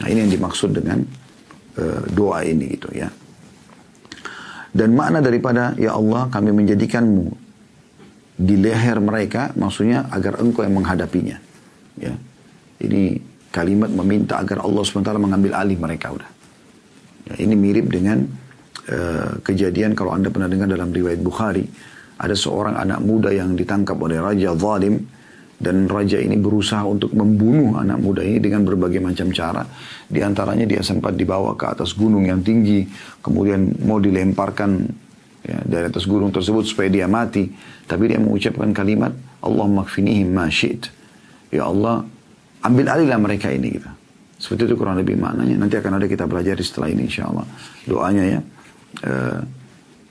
Nah 0.01 0.07
ini 0.09 0.25
yang 0.25 0.31
dimaksud 0.33 0.73
dengan 0.73 1.05
uh, 1.77 2.01
doa 2.09 2.41
ini 2.41 2.65
gitu 2.73 2.89
ya. 2.97 3.13
Dan 4.73 4.97
makna 4.97 5.21
daripada 5.21 5.77
ya 5.77 5.93
Allah 5.93 6.33
kami 6.33 6.49
menjadikanmu 6.49 7.48
di 8.39 8.55
leher 8.55 9.03
mereka 9.03 9.51
maksudnya 9.59 10.07
agar 10.07 10.39
engkau 10.39 10.63
yang 10.63 10.79
menghadapinya. 10.79 11.35
Ya. 11.99 12.15
Ini 12.79 13.19
kalimat 13.51 13.91
meminta 13.91 14.39
agar 14.39 14.63
Allah 14.63 14.79
SWT 14.87 15.11
mengambil 15.19 15.59
alih 15.59 15.75
mereka 15.75 16.15
udah. 16.15 16.31
Ya, 17.27 17.33
ini 17.43 17.59
mirip 17.59 17.91
dengan 17.91 18.23
uh, 18.87 19.43
kejadian 19.43 19.91
kalau 19.91 20.15
anda 20.15 20.31
pernah 20.31 20.47
dengar 20.47 20.71
dalam 20.71 20.87
riwayat 20.95 21.19
Bukhari. 21.19 21.67
Ada 22.19 22.35
seorang 22.35 22.79
anak 22.79 23.03
muda 23.03 23.35
yang 23.35 23.59
ditangkap 23.59 23.99
oleh 23.99 24.23
raja 24.23 24.55
zalim 24.55 25.03
dan 25.59 25.91
raja 25.91 26.15
ini 26.15 26.39
berusaha 26.39 26.87
untuk 26.87 27.11
membunuh 27.11 27.75
anak 27.75 27.99
muda 27.99 28.23
ini 28.23 28.39
dengan 28.39 28.63
berbagai 28.63 29.03
macam 29.03 29.27
cara. 29.35 29.67
Di 30.07 30.23
antaranya 30.23 30.63
dia 30.63 30.79
sempat 30.79 31.19
dibawa 31.19 31.59
ke 31.59 31.67
atas 31.67 31.91
gunung 31.91 32.23
yang 32.23 32.39
tinggi, 32.39 32.87
kemudian 33.19 33.83
mau 33.83 33.99
dilemparkan 33.99 34.87
ya, 35.45 35.59
dari 35.63 35.85
atas 35.87 36.03
gunung 36.09 36.33
tersebut 36.33 36.65
supaya 36.65 36.89
dia 36.91 37.05
mati. 37.05 37.49
Tapi 37.89 38.09
dia 38.09 38.19
mengucapkan 38.21 38.69
kalimat, 38.71 39.13
Allah 39.41 39.67
makfinihim 39.67 40.29
ma 40.29 40.51
syi't. 40.51 40.91
Ya 41.49 41.65
Allah, 41.65 42.05
ambil 42.61 42.85
alihlah 42.91 43.17
mereka 43.17 43.49
ini 43.49 43.79
gitu. 43.79 43.89
Seperti 44.39 44.71
itu 44.71 44.75
kurang 44.79 44.95
lebih 44.95 45.19
maknanya. 45.19 45.59
Nanti 45.59 45.75
akan 45.75 45.99
ada 45.99 46.07
kita 46.07 46.23
belajar 46.23 46.55
setelah 46.63 46.87
ini 46.87 47.11
insya 47.11 47.27
Allah. 47.27 47.43
Doanya 47.83 48.23
ya. 48.23 48.39
E, 49.03 49.13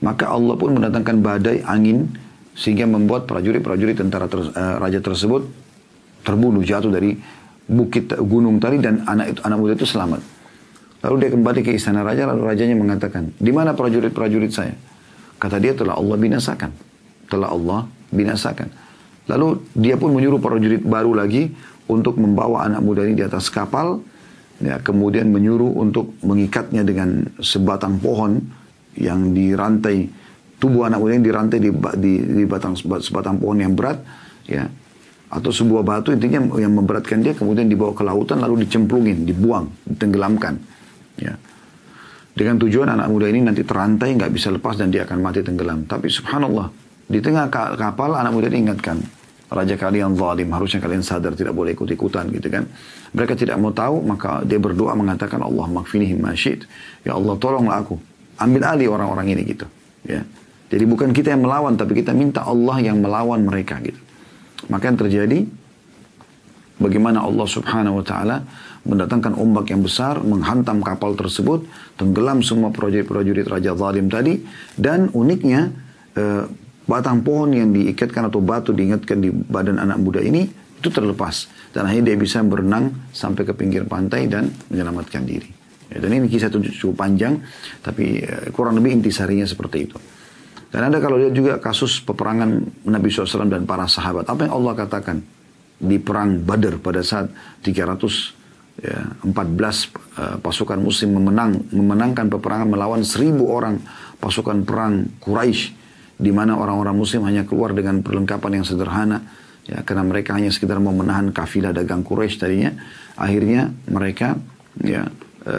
maka 0.05 0.29
Allah 0.29 0.53
pun 0.53 0.77
mendatangkan 0.77 1.17
badai 1.17 1.65
angin 1.65 2.05
sehingga 2.53 2.85
membuat 2.85 3.25
prajurit-prajurit 3.25 3.97
tentara 3.97 4.29
ter, 4.29 4.53
e, 4.53 4.63
raja 4.77 5.01
tersebut 5.01 5.49
terbunuh 6.21 6.61
jatuh 6.61 6.93
dari 6.93 7.17
bukit 7.65 8.13
gunung 8.21 8.61
tadi 8.61 8.77
dan 8.77 9.01
anak 9.09 9.33
itu 9.33 9.41
anak 9.41 9.57
muda 9.57 9.73
itu 9.73 9.89
selamat. 9.89 10.21
Lalu 10.99 11.15
dia 11.25 11.29
kembali 11.33 11.59
ke 11.65 11.71
istana 11.73 12.05
raja 12.05 12.29
lalu 12.29 12.53
rajanya 12.53 12.75
mengatakan, 12.77 13.33
"Di 13.33 13.49
mana 13.49 13.73
prajurit-prajurit 13.73 14.51
saya?" 14.53 14.77
Kata 15.39 15.57
dia 15.57 15.71
telah 15.71 15.95
Allah 15.95 16.17
binasakan. 16.19 16.71
Telah 17.31 17.49
Allah 17.49 17.79
binasakan. 18.11 18.67
Lalu 19.31 19.63
dia 19.77 19.95
pun 19.95 20.11
menyuruh 20.11 20.41
prajurit 20.41 20.83
baru 20.83 21.15
lagi 21.15 21.53
untuk 21.87 22.19
membawa 22.19 22.67
anak 22.67 22.83
muda 22.83 23.07
ini 23.07 23.15
di 23.15 23.25
atas 23.25 23.47
kapal. 23.47 24.03
Ya, 24.59 24.75
kemudian 24.83 25.31
menyuruh 25.31 25.79
untuk 25.79 26.11
mengikatnya 26.19 26.83
dengan 26.83 27.31
sebatang 27.39 27.95
pohon 28.03 28.43
yang 28.99 29.31
dirantai 29.31 30.11
tubuh 30.59 30.83
anak 30.83 30.99
muda 30.99 31.15
ini 31.15 31.23
dirantai 31.23 31.59
di, 31.63 31.71
di, 31.71 32.13
di 32.19 32.43
batang 32.43 32.75
sebatang 32.75 33.39
pohon 33.39 33.63
yang 33.63 33.73
berat 33.73 34.03
ya 34.43 34.67
atau 35.29 35.53
sebuah 35.53 35.85
batu 35.87 36.11
intinya 36.11 36.41
yang 36.59 36.75
memberatkan 36.75 37.23
dia 37.23 37.31
kemudian 37.31 37.71
dibawa 37.71 37.95
ke 37.95 38.03
lautan 38.03 38.43
lalu 38.43 38.67
dicemplungin 38.67 39.23
dibuang 39.23 39.71
ditenggelamkan 39.87 40.59
ya 41.15 41.37
dengan 42.39 42.55
tujuan 42.55 42.87
anak 42.87 43.11
muda 43.11 43.27
ini 43.27 43.43
nanti 43.43 43.67
terantai 43.67 44.15
nggak 44.15 44.31
bisa 44.31 44.47
lepas 44.55 44.79
dan 44.79 44.87
dia 44.87 45.03
akan 45.03 45.19
mati 45.19 45.43
tenggelam 45.43 45.83
tapi 45.83 46.07
subhanallah 46.07 46.71
di 47.11 47.19
tengah 47.19 47.51
kapal 47.51 48.15
anak 48.15 48.31
muda 48.31 48.47
ini 48.47 48.71
ingatkan 48.71 49.03
raja 49.49 49.75
kalian 49.75 50.13
zalim, 50.13 50.49
harusnya 50.53 50.79
kalian 50.79 51.01
sadar 51.01 51.33
tidak 51.33 51.57
boleh 51.57 51.73
ikut-ikutan 51.73 52.29
gitu 52.29 52.47
kan. 52.53 52.69
Mereka 53.17 53.33
tidak 53.33 53.57
mau 53.57 53.73
tahu, 53.73 54.05
maka 54.05 54.45
dia 54.45 54.61
berdoa 54.61 54.93
mengatakan 54.93 55.41
Allah 55.41 55.65
makfinihim 55.65 56.21
masyid. 56.21 56.69
Ya 57.01 57.17
Allah 57.17 57.33
tolonglah 57.41 57.81
aku. 57.81 57.97
Ambil 58.37 58.61
alih 58.63 58.87
orang-orang 58.93 59.33
ini 59.33 59.41
gitu. 59.49 59.65
Ya. 60.05 60.21
Jadi 60.69 60.85
bukan 60.85 61.09
kita 61.09 61.33
yang 61.33 61.41
melawan, 61.41 61.73
tapi 61.73 61.97
kita 61.97 62.13
minta 62.13 62.45
Allah 62.45 62.77
yang 62.77 63.01
melawan 63.01 63.41
mereka 63.41 63.81
gitu. 63.81 63.97
Maka 64.69 64.93
yang 64.93 65.01
terjadi, 65.01 65.49
bagaimana 66.79 67.21
Allah 67.21 67.45
subhanahu 67.45 68.01
wa 68.01 68.05
ta'ala 68.05 68.37
mendatangkan 68.87 69.35
ombak 69.35 69.69
yang 69.69 69.83
besar, 69.83 70.23
menghantam 70.23 70.79
kapal 70.79 71.13
tersebut, 71.13 71.67
tenggelam 71.99 72.39
semua 72.39 72.71
prajurit-prajurit 72.71 73.45
Raja 73.45 73.75
Zalim 73.75 74.07
tadi, 74.07 74.39
dan 74.79 75.11
uniknya, 75.11 75.69
eh, 76.15 76.43
batang 76.89 77.21
pohon 77.21 77.53
yang 77.53 77.69
diikatkan 77.69 78.33
atau 78.33 78.41
batu 78.41 78.73
diingatkan 78.73 79.21
di 79.21 79.29
badan 79.29 79.77
anak 79.77 80.01
muda 80.01 80.25
ini 80.25 80.49
itu 80.79 80.89
terlepas 80.89 81.45
dan 81.75 81.85
akhirnya 81.85 82.15
dia 82.15 82.17
bisa 82.17 82.41
berenang 82.41 83.11
sampai 83.13 83.45
ke 83.45 83.53
pinggir 83.53 83.85
pantai 83.85 84.25
dan 84.25 84.49
menyelamatkan 84.73 85.21
diri. 85.21 85.51
Ya, 85.89 86.01
dan 86.01 86.09
ini 86.17 86.25
kisah 86.25 86.49
itu 86.49 86.65
cukup 86.81 87.05
panjang 87.05 87.37
tapi 87.85 88.25
eh, 88.25 88.49
kurang 88.49 88.79
lebih 88.81 88.97
intisarinya 88.97 89.45
seperti 89.45 89.77
itu. 89.85 89.97
Dan 90.69 90.89
ada 90.89 90.97
kalau 91.01 91.17
lihat 91.17 91.33
juga 91.33 91.57
kasus 91.57 91.97
peperangan 92.05 92.61
Nabi 92.85 93.09
SAW 93.09 93.49
dan 93.49 93.65
para 93.65 93.89
sahabat. 93.89 94.29
Apa 94.29 94.45
yang 94.45 94.53
Allah 94.61 94.73
katakan 94.77 95.17
di 95.79 95.97
perang 95.97 96.43
Badar 96.43 96.77
pada 96.83 96.99
saat 96.99 97.31
314 97.63 98.83
ya, 98.83 98.99
uh, 99.23 100.37
pasukan 100.43 100.79
muslim 100.79 101.15
memenang, 101.15 101.71
memenangkan 101.71 102.27
peperangan 102.27 102.67
melawan 102.67 103.01
seribu 103.07 103.47
orang 103.47 103.79
pasukan 104.19 104.67
perang 104.67 105.07
Quraisy 105.23 105.79
di 106.19 106.35
mana 106.35 106.59
orang-orang 106.59 106.99
muslim 106.99 107.23
hanya 107.23 107.47
keluar 107.47 107.71
dengan 107.71 108.03
perlengkapan 108.03 108.59
yang 108.59 108.65
sederhana 108.67 109.23
ya 109.63 109.79
karena 109.87 110.03
mereka 110.03 110.35
hanya 110.35 110.51
sekedar 110.51 110.83
mau 110.83 110.91
menahan 110.91 111.31
kafilah 111.31 111.71
dagang 111.71 112.03
Quraisy 112.03 112.35
tadinya. 112.35 112.75
Akhirnya 113.15 113.71
mereka 113.87 114.35
ya 114.83 115.07
e, 115.47 115.55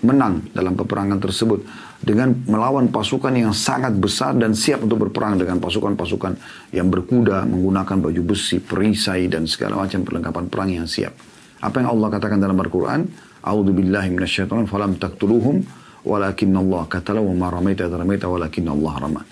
menang 0.00 0.48
dalam 0.56 0.72
peperangan 0.72 1.20
tersebut 1.20 1.60
dengan 2.00 2.32
melawan 2.48 2.88
pasukan 2.88 3.32
yang 3.36 3.52
sangat 3.52 3.92
besar 4.00 4.32
dan 4.40 4.56
siap 4.56 4.80
untuk 4.80 5.08
berperang 5.08 5.36
dengan 5.36 5.60
pasukan-pasukan 5.60 6.32
yang 6.72 6.88
berkuda 6.88 7.44
menggunakan 7.44 8.00
baju 8.00 8.22
besi, 8.24 8.56
perisai 8.56 9.28
dan 9.28 9.44
segala 9.44 9.84
macam 9.84 10.00
perlengkapan 10.00 10.44
perang 10.48 10.70
yang 10.72 10.88
siap. 10.88 11.12
Apa 11.60 11.84
yang 11.84 11.92
Allah 11.92 12.08
katakan 12.08 12.40
dalam 12.40 12.56
Al-Quran? 12.56 13.04
A'udzu 13.44 13.72
billahi 13.76 14.08
minasyaitonir 14.16 14.64
falam 14.64 14.96
taqtuluhum 14.96 15.60
walakin 16.08 16.56
Allah 16.56 16.88
katalah 16.88 17.20
wa 17.20 17.36
ma 17.36 17.46
ramaita 17.52 17.84
Allah 17.84 18.94
rama. 18.96 19.22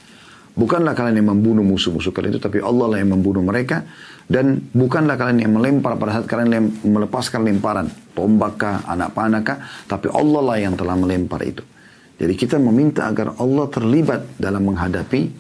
Bukanlah 0.59 0.91
kalian 0.93 1.23
yang 1.23 1.31
membunuh 1.39 1.63
musuh-musuh 1.63 2.11
kalian 2.11 2.35
itu, 2.35 2.43
tapi 2.43 2.59
Allah 2.59 2.91
lah 2.91 2.99
yang 2.99 3.15
membunuh 3.15 3.47
mereka. 3.47 3.87
Dan 4.27 4.59
bukanlah 4.75 5.15
kalian 5.15 5.47
yang 5.47 5.55
melempar 5.55 5.95
pada 5.97 6.19
saat 6.19 6.27
kalian 6.27 6.51
yang 6.51 6.67
melepaskan 6.83 7.47
lemparan. 7.47 7.87
Tombak 8.13 8.53
kah, 8.59 8.83
anak 8.91 9.15
panah 9.15 9.41
kah, 9.47 9.63
tapi 9.87 10.11
Allah 10.11 10.43
lah 10.43 10.57
yang 10.59 10.75
telah 10.75 10.99
melempar 10.99 11.47
itu. 11.47 11.63
Jadi 12.19 12.35
kita 12.35 12.59
meminta 12.59 13.07
agar 13.07 13.39
Allah 13.39 13.71
terlibat 13.71 14.37
dalam 14.37 14.67
menghadapi 14.67 15.31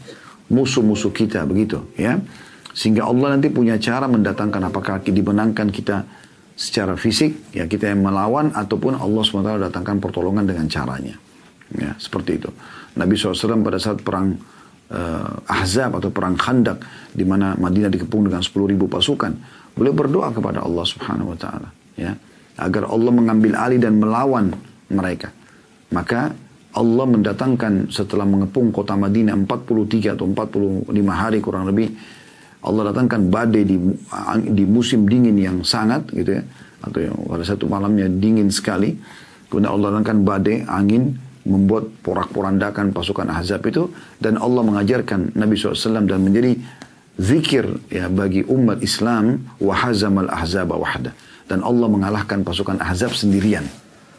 musuh-musuh 0.54 1.10
kita, 1.10 1.42
begitu 1.44 1.82
ya. 1.98 2.22
Sehingga 2.70 3.10
Allah 3.10 3.34
nanti 3.34 3.50
punya 3.50 3.74
cara 3.82 4.06
mendatangkan 4.06 4.70
apakah 4.70 5.02
dimenangkan 5.02 5.74
kita 5.74 6.06
secara 6.54 6.94
fisik, 6.94 7.50
ya 7.50 7.66
kita 7.66 7.90
yang 7.90 8.06
melawan, 8.06 8.54
ataupun 8.54 8.94
Allah 8.94 9.22
SWT 9.26 9.70
datangkan 9.70 9.98
pertolongan 9.98 10.46
dengan 10.46 10.70
caranya. 10.70 11.18
Ya, 11.74 11.98
seperti 11.98 12.38
itu. 12.38 12.50
Nabi 12.94 13.18
SAW 13.18 13.60
pada 13.66 13.78
saat 13.82 13.98
perang 14.00 14.38
uh, 14.90 15.32
Ahzab 15.50 15.98
atau 16.00 16.08
perang 16.08 16.34
Khandak 16.38 16.80
di 17.12 17.22
mana 17.26 17.54
Madinah 17.58 17.92
dikepung 17.92 18.26
dengan 18.26 18.40
10.000 18.40 18.74
pasukan. 18.88 19.32
Beliau 19.76 19.94
berdoa 19.94 20.34
kepada 20.34 20.64
Allah 20.64 20.82
Subhanahu 20.82 21.34
wa 21.34 21.38
taala 21.38 21.68
ya 21.94 22.10
agar 22.58 22.90
Allah 22.90 23.12
mengambil 23.14 23.54
alih 23.54 23.78
dan 23.78 24.02
melawan 24.02 24.50
mereka. 24.90 25.30
Maka 25.94 26.34
Allah 26.78 27.04
mendatangkan 27.10 27.90
setelah 27.90 28.22
mengepung 28.22 28.70
kota 28.70 28.94
Madinah 28.94 29.34
43 29.34 30.14
atau 30.14 30.30
45 30.30 30.86
hari 31.10 31.42
kurang 31.42 31.66
lebih 31.66 31.90
Allah 32.62 32.90
datangkan 32.90 33.30
badai 33.30 33.62
di 33.66 33.76
di 34.50 34.64
musim 34.66 35.06
dingin 35.06 35.34
yang 35.38 35.62
sangat 35.62 36.06
gitu 36.14 36.38
ya. 36.38 36.42
Atau 36.78 37.02
yang 37.02 37.14
pada 37.26 37.42
satu 37.42 37.66
malamnya 37.66 38.06
dingin 38.06 38.50
sekali. 38.50 38.94
Kemudian 39.50 39.70
Allah 39.70 39.94
datangkan 39.94 40.18
badai 40.22 40.56
angin 40.66 41.14
membuat 41.48 41.88
porak-porandakan 42.02 42.90
pasukan 42.94 43.30
Ahzab 43.30 43.62
itu. 43.66 43.90
Dan 44.18 44.38
Allah 44.38 44.62
mengajarkan 44.66 45.38
Nabi 45.38 45.54
SAW 45.54 46.06
dan 46.06 46.22
menjadi 46.22 46.58
zikir 47.18 47.66
ya 47.90 48.06
bagi 48.10 48.46
umat 48.46 48.82
Islam 48.82 49.42
wahazamal 49.62 50.30
ahzab 50.30 50.74
wahda. 50.74 51.14
Dan 51.48 51.64
Allah 51.64 51.88
mengalahkan 51.88 52.44
pasukan 52.44 52.76
Ahzab 52.76 53.16
sendirian. 53.16 53.64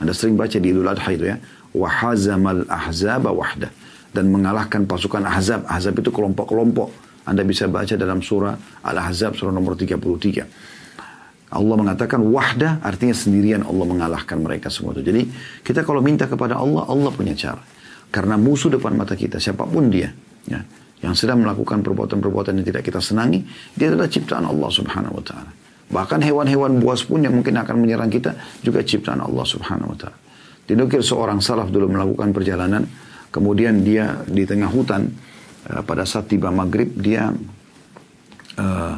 Anda 0.02 0.16
sering 0.16 0.34
baca 0.34 0.58
di 0.58 0.74
Idul 0.74 0.90
Adha 0.90 1.12
itu 1.14 1.30
ya 1.30 1.38
wahazamal 1.74 2.66
ahzab 2.70 3.30
wahda 3.30 3.70
dan 4.14 4.30
mengalahkan 4.30 4.90
pasukan 4.90 5.22
Ahzab. 5.26 5.66
Ahzab 5.70 6.02
itu 6.02 6.10
kelompok-kelompok. 6.10 6.90
Anda 7.30 7.46
bisa 7.46 7.70
baca 7.70 7.94
dalam 7.94 8.26
surah 8.26 8.58
Al-Ahzab 8.82 9.38
surah 9.38 9.54
nomor 9.54 9.78
33. 9.78 11.50
Allah 11.50 11.76
mengatakan 11.78 12.22
wahdah 12.30 12.82
artinya 12.82 13.14
sendirian 13.14 13.66
Allah 13.66 13.86
mengalahkan 13.86 14.38
mereka 14.38 14.70
semua 14.70 14.94
itu. 14.98 15.06
Jadi 15.06 15.30
kita 15.66 15.82
kalau 15.86 16.02
minta 16.02 16.30
kepada 16.30 16.58
Allah, 16.58 16.86
Allah 16.90 17.10
punya 17.14 17.34
cara. 17.38 17.62
Karena 18.10 18.38
musuh 18.38 18.74
depan 18.74 18.98
mata 18.98 19.14
kita, 19.14 19.38
siapa 19.38 19.70
pun 19.70 19.94
dia, 19.94 20.10
ya, 20.50 20.66
yang 21.06 21.14
sedang 21.14 21.46
melakukan 21.46 21.86
perbuatan-perbuatan 21.86 22.58
yang 22.58 22.66
tidak 22.66 22.90
kita 22.90 22.98
senangi, 22.98 23.46
dia 23.78 23.94
adalah 23.94 24.10
ciptaan 24.10 24.50
Allah 24.50 24.70
subhanahu 24.74 25.22
wa 25.22 25.24
ta'ala. 25.26 25.52
Bahkan 25.94 26.20
hewan-hewan 26.26 26.82
buas 26.82 27.06
pun 27.06 27.22
yang 27.22 27.38
mungkin 27.38 27.54
akan 27.62 27.76
menyerang 27.78 28.10
kita, 28.10 28.34
juga 28.66 28.82
ciptaan 28.82 29.22
Allah 29.22 29.46
subhanahu 29.46 29.94
wa 29.94 29.98
ta'ala. 29.98 30.29
Dinukir 30.70 31.02
seorang 31.02 31.42
salaf 31.42 31.74
dulu 31.74 31.90
melakukan 31.90 32.30
perjalanan, 32.30 32.86
kemudian 33.34 33.82
dia 33.82 34.22
di 34.30 34.46
tengah 34.46 34.70
hutan, 34.70 35.10
uh, 35.66 35.82
pada 35.82 36.06
saat 36.06 36.30
tiba 36.30 36.54
maghrib, 36.54 36.94
dia 36.94 37.34
uh, 38.62 38.96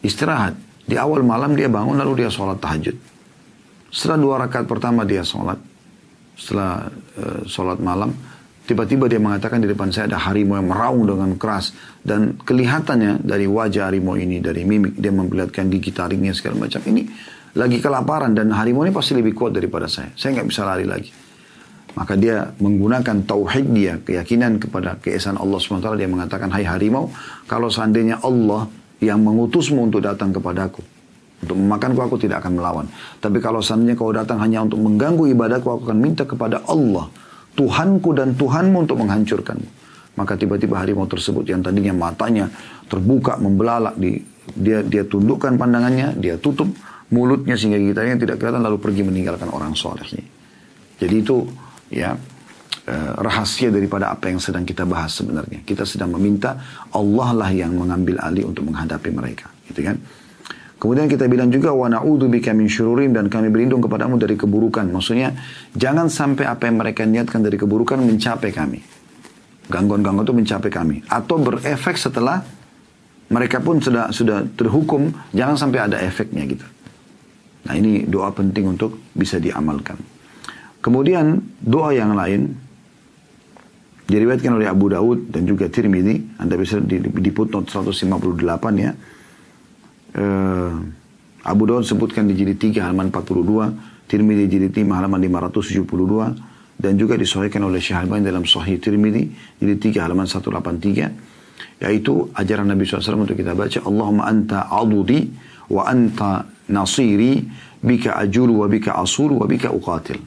istirahat 0.00 0.56
di 0.88 0.96
awal 0.96 1.20
malam 1.20 1.52
dia 1.52 1.68
bangun 1.68 2.00
lalu 2.00 2.24
dia 2.24 2.32
sholat 2.32 2.56
tahajud. 2.56 2.96
Setelah 3.92 4.18
dua 4.18 4.34
rakaat 4.40 4.64
pertama 4.64 5.04
dia 5.04 5.20
sholat. 5.20 5.60
Setelah 6.32 6.88
uh, 7.20 7.44
sholat 7.44 7.76
malam. 7.76 8.08
Tiba-tiba 8.62 9.10
dia 9.10 9.18
mengatakan 9.18 9.58
di 9.58 9.68
depan 9.68 9.90
saya 9.92 10.06
ada 10.08 10.22
harimau 10.22 10.56
yang 10.56 10.70
meraung 10.70 11.04
dengan 11.04 11.36
keras. 11.36 11.76
Dan 12.00 12.40
kelihatannya 12.40 13.20
dari 13.20 13.44
wajah 13.44 13.90
harimau 13.90 14.16
ini, 14.16 14.40
dari 14.40 14.64
mimik, 14.64 14.96
dia 14.96 15.12
memperlihatkan 15.12 15.68
gigi 15.68 15.92
taringnya 15.92 16.32
segala 16.32 16.64
macam. 16.64 16.80
Ini 16.80 17.02
lagi 17.52 17.78
kelaparan 17.84 18.32
dan 18.32 18.48
harimau 18.56 18.88
ini 18.88 18.92
pasti 18.94 19.12
lebih 19.12 19.36
kuat 19.36 19.52
daripada 19.52 19.84
saya. 19.84 20.08
Saya 20.16 20.40
nggak 20.40 20.48
bisa 20.48 20.62
lari 20.64 20.86
lagi. 20.88 21.12
Maka 21.92 22.16
dia 22.16 22.48
menggunakan 22.56 23.28
tauhid 23.28 23.66
dia, 23.76 24.00
keyakinan 24.00 24.56
kepada 24.56 24.96
keesaan 24.96 25.36
Allah 25.36 25.60
SWT. 25.60 25.92
Dia 26.00 26.08
mengatakan, 26.08 26.48
hai 26.56 26.64
harimau, 26.64 27.12
kalau 27.44 27.68
seandainya 27.68 28.24
Allah 28.24 28.64
yang 29.04 29.20
mengutusmu 29.20 29.92
untuk 29.92 30.00
datang 30.00 30.32
kepadaku. 30.32 30.80
Untuk 31.44 31.58
memakanku 31.58 32.00
aku 32.00 32.16
tidak 32.16 32.40
akan 32.40 32.56
melawan. 32.56 32.86
Tapi 33.20 33.42
kalau 33.44 33.60
seandainya 33.60 33.98
kau 33.98 34.14
datang 34.14 34.40
hanya 34.40 34.64
untuk 34.64 34.80
mengganggu 34.80 35.36
ibadahku, 35.36 35.68
aku 35.68 35.82
akan 35.90 35.98
minta 36.00 36.24
kepada 36.24 36.64
Allah. 36.64 37.12
Tuhanku 37.52 38.16
dan 38.16 38.32
Tuhanmu 38.40 38.88
untuk 38.88 38.96
menghancurkanmu. 38.96 39.68
Maka 40.16 40.38
tiba-tiba 40.40 40.80
harimau 40.80 41.04
tersebut 41.04 41.44
yang 41.44 41.60
tadinya 41.60 41.92
matanya 41.92 42.48
terbuka, 42.88 43.36
membelalak. 43.36 43.98
Di, 44.00 44.16
dia, 44.56 44.80
dia 44.80 45.04
tundukkan 45.04 45.60
pandangannya, 45.60 46.16
dia 46.16 46.40
tutup 46.40 46.72
mulutnya 47.12 47.54
sehingga 47.54 47.78
gigitannya 47.78 48.16
tidak 48.18 48.36
kelihatan 48.40 48.64
lalu 48.64 48.80
pergi 48.80 49.04
meninggalkan 49.04 49.52
orang 49.52 49.76
soleh. 49.76 50.08
Jadi 50.98 51.14
itu 51.14 51.44
ya 51.92 52.16
Eh, 52.82 53.12
rahasia 53.14 53.70
daripada 53.70 54.10
apa 54.10 54.26
yang 54.26 54.42
sedang 54.42 54.66
kita 54.66 54.82
bahas 54.82 55.14
sebenarnya. 55.14 55.62
Kita 55.62 55.86
sedang 55.86 56.18
meminta 56.18 56.58
Allah 56.90 57.30
lah 57.30 57.50
yang 57.54 57.78
mengambil 57.78 58.18
alih 58.18 58.50
untuk 58.50 58.66
menghadapi 58.66 59.06
mereka, 59.14 59.54
gitu 59.70 59.86
kan? 59.86 60.02
Kemudian 60.82 61.06
kita 61.06 61.30
bilang 61.30 61.46
juga 61.46 61.70
wa 61.70 61.86
na'udzubika 61.86 62.50
min 62.50 62.66
syururim 62.66 63.14
dan 63.14 63.30
kami 63.30 63.54
berlindung 63.54 63.78
kepadamu 63.86 64.18
dari 64.18 64.34
keburukan. 64.34 64.82
Maksudnya 64.90 65.30
jangan 65.78 66.10
sampai 66.10 66.42
apa 66.50 66.66
yang 66.66 66.82
mereka 66.82 67.06
niatkan 67.06 67.38
dari 67.38 67.54
keburukan 67.54 68.02
mencapai 68.02 68.50
kami. 68.50 68.82
Gangguan-gangguan 69.70 70.26
itu 70.26 70.34
mencapai 70.34 70.70
kami 70.74 71.06
atau 71.06 71.38
berefek 71.38 71.94
setelah 71.94 72.42
mereka 73.30 73.62
pun 73.62 73.78
sudah 73.78 74.10
sudah 74.10 74.42
terhukum, 74.58 75.06
jangan 75.30 75.54
sampai 75.54 75.86
ada 75.86 76.02
efeknya 76.02 76.50
gitu. 76.50 76.66
Nah, 77.62 77.74
ini 77.78 78.04
doa 78.08 78.34
penting 78.34 78.74
untuk 78.74 78.98
bisa 79.14 79.38
diamalkan. 79.38 79.98
Kemudian 80.82 81.38
doa 81.62 81.94
yang 81.94 82.18
lain 82.18 82.58
Diriwayatkan 84.12 84.60
oleh 84.60 84.68
Abu 84.68 84.92
Daud 84.92 85.32
dan 85.32 85.48
juga 85.48 85.72
Tirmidzi, 85.72 86.36
Anda 86.36 86.60
bisa 86.60 86.76
di, 86.84 87.00
di 87.00 87.30
footnote 87.32 87.72
158 87.72 88.04
ya. 88.76 88.92
Uh, 90.12 90.84
Abu 91.48 91.64
Daud 91.64 91.88
sebutkan 91.88 92.28
di 92.28 92.36
jilid 92.36 92.60
3 92.60 92.84
halaman 92.84 93.08
42, 93.08 94.10
Tirmidzi 94.10 94.44
jilid 94.52 94.76
5 94.76 94.84
halaman 94.84 95.16
572 95.16 96.76
dan 96.76 96.92
juga 97.00 97.16
disahihkan 97.16 97.64
oleh 97.64 97.80
Syekh 97.80 98.04
Albani 98.04 98.28
dalam 98.28 98.44
Sahih 98.44 98.76
Tirmidzi 98.76 99.32
jilid 99.64 99.80
3 99.80 100.04
halaman 100.04 100.28
183 100.28 101.80
yaitu 101.80 102.28
ajaran 102.36 102.68
Nabi 102.68 102.84
SAW 102.84 103.24
untuk 103.24 103.38
kita 103.38 103.56
baca 103.56 103.80
Allahumma 103.86 104.28
anta 104.28 104.68
adudi 104.68 105.30
wa 105.72 105.88
anta 105.88 106.44
nasiri 106.72 107.44
bika 107.84 108.16
ajulu 108.16 108.64
wa 108.64 108.66
bika 108.66 108.96
asulu 108.96 109.44
wa 109.44 109.46
bika 109.46 109.68
uqatil 109.68 110.18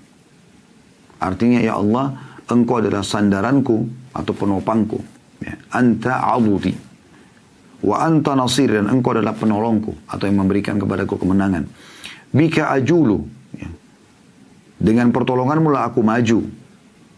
artinya 1.18 1.60
ya 1.60 1.82
Allah 1.82 2.14
engkau 2.50 2.78
adalah 2.82 3.02
sandaranku 3.02 4.06
atau 4.14 4.34
penopangku. 4.34 5.00
Ya. 5.42 5.58
Anta 5.74 6.22
abudi. 6.32 6.74
Wa 7.86 8.08
anta 8.08 8.34
nasir 8.34 8.72
dan 8.72 8.90
engkau 8.90 9.14
adalah 9.14 9.36
penolongku 9.36 10.08
atau 10.10 10.26
yang 10.26 10.42
memberikan 10.42 10.80
kepadaku 10.80 11.20
kemenangan. 11.20 11.68
Bika 12.32 12.72
ajulu. 12.74 13.20
Ya. 13.58 13.70
Dengan 14.80 15.12
pertolonganmu 15.12 15.70
lah 15.70 15.92
aku 15.92 16.02
maju. 16.02 16.40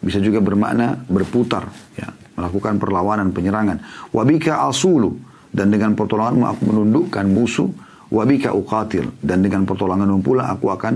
Bisa 0.02 0.22
juga 0.22 0.42
bermakna 0.42 0.98
berputar. 1.08 1.70
Ya. 1.96 2.12
Melakukan 2.38 2.78
perlawanan, 2.78 3.34
penyerangan. 3.34 3.82
Wabika 4.14 4.66
asulu. 4.70 5.18
Dan 5.48 5.74
dengan 5.74 5.98
pertolonganmu 5.98 6.46
aku 6.46 6.62
menundukkan 6.70 7.26
musuh. 7.26 7.70
Wabika 8.14 8.56
uqatil. 8.56 9.08
Dan 9.20 9.44
dengan 9.44 9.68
pertolonganmu 9.68 10.24
pula 10.24 10.48
aku 10.52 10.72
akan 10.72 10.96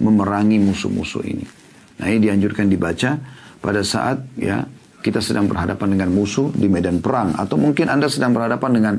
memerangi 0.00 0.60
musuh-musuh 0.60 1.22
ini. 1.24 1.44
Nah 2.00 2.06
ini 2.08 2.18
dianjurkan 2.28 2.68
dibaca 2.72 3.20
pada 3.60 3.80
saat 3.84 4.24
ya 4.40 4.64
kita 5.00 5.20
sedang 5.20 5.48
berhadapan 5.48 5.96
dengan 5.96 6.08
musuh 6.12 6.52
di 6.52 6.68
medan 6.68 7.00
perang 7.00 7.36
atau 7.36 7.56
mungkin 7.56 7.88
Anda 7.88 8.08
sedang 8.08 8.36
berhadapan 8.36 8.70
dengan 8.72 8.94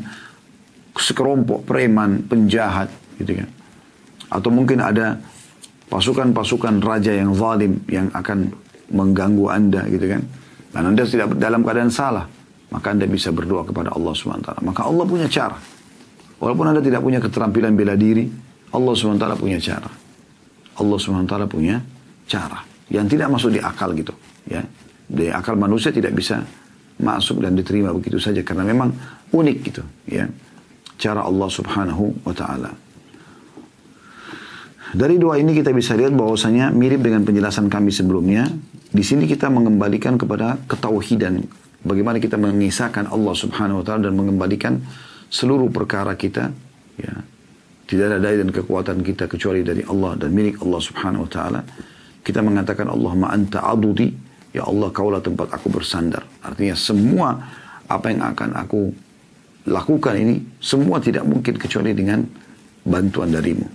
sekelompok 0.97 1.65
preman, 1.65 2.25
penjahat 2.25 2.89
gitu 3.17 3.41
kan. 3.41 3.49
Atau 4.31 4.49
mungkin 4.53 4.81
ada 4.81 5.17
pasukan-pasukan 5.89 6.81
raja 6.81 7.11
yang 7.11 7.33
zalim 7.33 7.81
yang 7.89 8.07
akan 8.13 8.53
mengganggu 8.93 9.45
Anda 9.49 9.81
gitu 9.89 10.05
kan. 10.05 10.21
Dan 10.71 10.83
Anda 10.95 11.03
tidak 11.03 11.35
dalam 11.35 11.67
keadaan 11.67 11.91
salah, 11.91 12.25
maka 12.71 12.95
Anda 12.95 13.05
bisa 13.05 13.33
berdoa 13.35 13.67
kepada 13.67 13.91
Allah 13.91 14.15
SWT. 14.15 14.63
Maka 14.63 14.81
Allah 14.87 15.05
punya 15.05 15.27
cara. 15.27 15.59
Walaupun 16.41 16.65
Anda 16.73 16.81
tidak 16.81 17.05
punya 17.05 17.21
keterampilan 17.21 17.77
bela 17.77 17.93
diri, 17.93 18.25
Allah 18.73 18.93
SWT 18.97 19.25
punya 19.37 19.61
cara. 19.61 19.91
Allah 20.81 20.97
SWT 20.97 21.35
punya 21.45 21.77
cara 22.25 22.59
yang 22.91 23.07
tidak 23.07 23.27
masuk 23.31 23.55
di 23.55 23.59
akal 23.63 23.91
gitu 23.95 24.11
ya 24.47 24.63
dari 25.07 25.31
akal 25.31 25.55
manusia 25.55 25.91
tidak 25.91 26.11
bisa 26.11 26.43
masuk 26.99 27.39
dan 27.43 27.55
diterima 27.55 27.91
begitu 27.95 28.19
saja 28.19 28.43
karena 28.43 28.67
memang 28.67 28.91
unik 29.31 29.57
gitu 29.67 29.83
ya 30.07 30.27
cara 30.99 31.25
Allah 31.25 31.49
Subhanahu 31.49 32.23
wa 32.23 32.35
taala. 32.35 32.71
Dari 34.91 35.15
doa 35.15 35.39
ini 35.39 35.55
kita 35.55 35.71
bisa 35.71 35.95
lihat 35.95 36.11
bahwasanya 36.11 36.67
mirip 36.75 36.99
dengan 36.99 37.23
penjelasan 37.23 37.71
kami 37.71 37.95
sebelumnya. 37.95 38.43
Di 38.91 38.99
sini 39.07 39.23
kita 39.23 39.47
mengembalikan 39.47 40.19
kepada 40.19 40.59
ketauhidan. 40.67 41.47
Bagaimana 41.79 42.19
kita 42.19 42.35
mengisahkan 42.35 43.07
Allah 43.07 43.31
subhanahu 43.31 43.79
wa 43.81 43.85
ta'ala 43.87 44.11
dan 44.11 44.19
mengembalikan 44.19 44.83
seluruh 45.31 45.71
perkara 45.71 46.13
kita. 46.19 46.51
Ya, 46.99 47.15
tidak 47.87 48.05
ada 48.11 48.17
daya 48.19 48.43
dan 48.43 48.51
kekuatan 48.51 48.99
kita 49.01 49.25
kecuali 49.31 49.63
dari 49.63 49.81
Allah 49.87 50.19
dan 50.19 50.29
milik 50.35 50.59
Allah 50.61 50.81
subhanahu 50.83 51.25
wa 51.25 51.31
ta'ala. 51.31 51.61
Kita 52.21 52.43
mengatakan 52.43 52.91
Allahumma 52.91 53.33
anta 53.33 53.65
adudi. 53.65 54.11
Ya 54.51 54.67
Allah 54.67 54.91
kaulah 54.91 55.23
tempat 55.23 55.55
aku 55.55 55.71
bersandar. 55.71 56.27
Artinya 56.43 56.75
semua 56.75 57.39
apa 57.87 58.11
yang 58.11 58.21
akan 58.35 58.49
aku 58.59 58.81
lakukan 59.71 60.15
ini. 60.19 60.39
Semua 60.59 60.99
tidak 60.99 61.23
mungkin 61.23 61.55
kecuali 61.55 61.95
dengan 61.95 62.21
bantuan 62.83 63.31
darimu. 63.31 63.65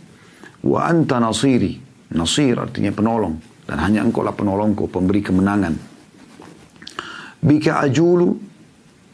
Wa 0.69 0.93
anta 0.93 1.17
nasiri. 1.19 1.81
Nasir 2.13 2.55
artinya 2.61 2.93
penolong. 2.95 3.35
Dan 3.67 3.83
hanya 3.83 4.07
engkau 4.07 4.23
lah 4.23 4.31
penolongku, 4.31 4.87
pemberi 4.87 5.21
kemenangan. 5.27 5.75
Bika 7.43 7.83
ajulu. 7.83 8.46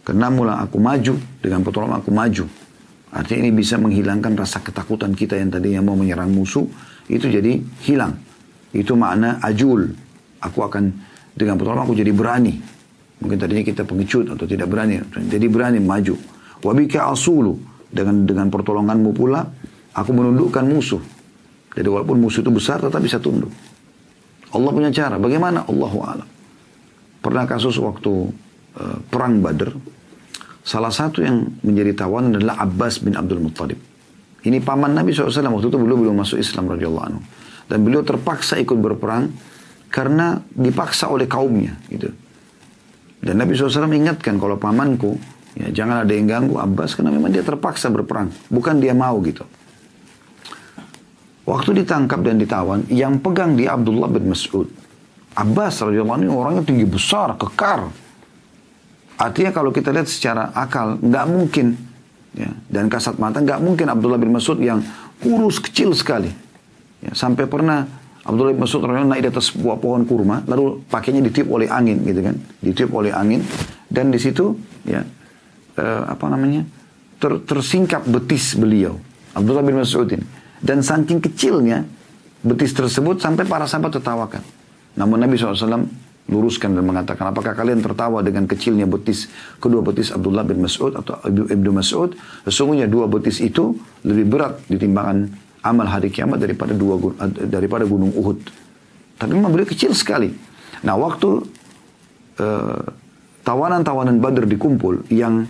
Karena 0.03 0.29
mula 0.31 0.59
aku 0.63 0.79
maju. 0.83 1.15
Dengan 1.39 1.63
pertolongan 1.63 2.03
aku 2.03 2.11
maju. 2.11 2.45
Artinya 3.13 3.49
ini 3.49 3.53
bisa 3.53 3.77
menghilangkan 3.77 4.33
rasa 4.35 4.65
ketakutan 4.65 5.13
kita 5.13 5.37
yang 5.37 5.53
tadinya 5.53 5.85
mau 5.85 5.97
menyerang 5.99 6.33
musuh. 6.33 6.65
Itu 7.07 7.29
jadi 7.29 7.61
hilang. 7.85 8.17
Itu 8.73 8.97
makna 8.97 9.39
ajul. 9.45 9.93
Aku 10.43 10.65
akan 10.65 10.91
dengan 11.37 11.61
pertolongan 11.61 11.85
aku 11.87 11.95
jadi 11.95 12.11
berani. 12.11 12.57
Mungkin 13.23 13.39
tadinya 13.39 13.63
kita 13.63 13.87
pengecut 13.87 14.35
atau 14.35 14.47
tidak 14.49 14.67
berani. 14.67 14.99
Jadi 15.07 15.47
berani 15.47 15.79
maju. 15.79 16.19
Wabika 16.65 17.13
asulu. 17.13 17.55
Dengan 17.93 18.25
dengan 18.25 18.49
pertolonganmu 18.49 19.13
pula, 19.13 19.45
aku 19.93 20.11
menundukkan 20.17 20.65
musuh. 20.65 21.05
Jadi 21.77 21.89
walaupun 21.89 22.17
musuh 22.25 22.41
itu 22.41 22.49
besar 22.49 22.81
tetap 22.81 23.05
bisa 23.05 23.21
tunduk. 23.21 23.53
Allah 24.53 24.71
punya 24.73 24.89
cara. 24.89 25.21
Bagaimana? 25.21 25.69
Allahu 25.69 25.99
a'lam. 26.01 26.29
Pernah 27.21 27.45
kasus 27.45 27.77
waktu 27.77 28.33
uh, 28.81 28.99
perang 29.13 29.45
Badr, 29.45 29.73
salah 30.63 30.95
satu 30.95 31.23
yang 31.23 31.61
menjadi 31.63 32.07
tawanan 32.07 32.39
adalah 32.39 32.63
Abbas 32.63 33.03
bin 33.03 33.19
Abdul 33.19 33.43
Muttalib. 33.43 33.79
Ini 34.43 34.59
paman 34.59 34.91
Nabi 34.95 35.15
SAW 35.15 35.31
waktu 35.31 35.69
itu 35.71 35.79
beliau 35.79 35.99
belum 35.99 36.19
masuk 36.19 36.39
Islam 36.43 36.75
radhiyallahu 36.75 37.07
anhu. 37.07 37.23
Dan 37.71 37.79
beliau 37.87 38.03
terpaksa 38.03 38.59
ikut 38.59 38.75
berperang 38.75 39.31
karena 39.87 40.43
dipaksa 40.51 41.07
oleh 41.07 41.31
kaumnya 41.31 41.79
gitu. 41.87 42.11
Dan 43.23 43.39
Nabi 43.39 43.55
SAW 43.55 43.87
ingatkan 43.87 44.35
kalau 44.43 44.59
pamanku, 44.59 45.15
ya 45.55 45.71
jangan 45.71 46.03
ada 46.03 46.11
yang 46.11 46.27
ganggu 46.27 46.59
Abbas 46.59 46.99
karena 46.99 47.15
memang 47.15 47.31
dia 47.31 47.47
terpaksa 47.47 47.87
berperang, 47.87 48.35
bukan 48.51 48.83
dia 48.83 48.91
mau 48.99 49.23
gitu. 49.23 49.47
Waktu 51.47 51.83
ditangkap 51.83 52.23
dan 52.23 52.39
ditawan, 52.39 52.87
yang 52.91 53.23
pegang 53.23 53.55
di 53.55 53.67
Abdullah 53.71 54.11
bin 54.11 54.31
Mas'ud. 54.31 54.67
Abbas 55.39 55.87
radhiyallahu 55.87 56.19
anhu 56.19 56.35
orangnya 56.35 56.63
tinggi 56.67 56.87
besar, 56.87 57.35
kekar. 57.39 58.02
Artinya 59.23 59.55
kalau 59.55 59.71
kita 59.71 59.95
lihat 59.95 60.11
secara 60.11 60.51
akal, 60.51 60.99
nggak 60.99 61.27
mungkin 61.31 61.79
ya, 62.35 62.51
dan 62.67 62.91
kasat 62.91 63.23
mata 63.23 63.39
nggak 63.39 63.63
mungkin 63.63 63.87
Abdullah 63.87 64.19
bin 64.19 64.35
Mas'ud 64.35 64.59
yang 64.59 64.83
kurus 65.23 65.63
kecil 65.63 65.95
sekali. 65.95 66.27
Ya, 66.99 67.15
sampai 67.15 67.47
pernah 67.47 67.87
Abdullah 68.27 68.51
bin 68.51 68.67
Mas'ud 68.67 68.83
naik 68.83 69.23
di 69.23 69.31
atas 69.31 69.55
sebuah 69.55 69.79
pohon 69.79 70.03
kurma, 70.11 70.43
lalu 70.51 70.83
pakainya 70.91 71.23
ditiup 71.23 71.55
oleh 71.55 71.71
angin, 71.71 72.03
gitu 72.03 72.19
kan? 72.19 72.35
Ditiup 72.59 72.91
oleh 72.91 73.15
angin, 73.15 73.47
dan 73.87 74.11
di 74.11 74.19
situ 74.19 74.59
ya 74.83 75.07
eh, 75.79 76.03
apa 76.03 76.27
namanya 76.27 76.67
ter, 77.23 77.39
tersingkap 77.47 78.03
betis 78.03 78.59
beliau. 78.59 78.99
Abdullah 79.39 79.63
bin 79.63 79.79
Mas'ud 79.79 80.11
ini. 80.11 80.27
Dan 80.59 80.83
saking 80.83 81.23
kecilnya 81.23 81.87
betis 82.43 82.75
tersebut 82.75 83.23
sampai 83.23 83.47
para 83.47 83.71
sahabat 83.71 84.03
tertawakan. 84.03 84.43
Namun 84.99 85.23
Nabi 85.23 85.39
SAW 85.39 85.87
luruskan 86.31 86.73
dan 86.79 86.87
mengatakan, 86.87 87.35
apakah 87.35 87.53
kalian 87.53 87.83
tertawa 87.83 88.23
dengan 88.23 88.47
kecilnya 88.47 88.87
betis, 88.87 89.27
kedua 89.59 89.83
betis 89.83 90.15
Abdullah 90.15 90.47
bin 90.47 90.63
Mas'ud 90.63 90.95
atau 90.95 91.19
Ibnu 91.27 91.71
Mas'ud? 91.75 92.15
Sesungguhnya 92.47 92.87
dua 92.87 93.11
betis 93.11 93.43
itu 93.43 93.75
lebih 94.07 94.27
berat 94.31 94.63
di 94.71 94.79
timbangan 94.79 95.27
amal 95.63 95.87
hari 95.87 96.11
kiamat 96.11 96.43
daripada 96.43 96.75
dua 96.75 96.99
daripada 97.47 97.87
gunung 97.87 98.15
Uhud. 98.15 98.39
Tapi 99.19 99.31
memang 99.35 99.55
beliau 99.55 99.67
kecil 99.67 99.95
sekali. 99.95 100.31
Nah 100.83 100.99
waktu 100.99 101.31
uh, 102.43 102.83
tawanan-tawanan 103.47 104.19
Badr 104.19 104.47
dikumpul 104.51 105.07
yang 105.15 105.47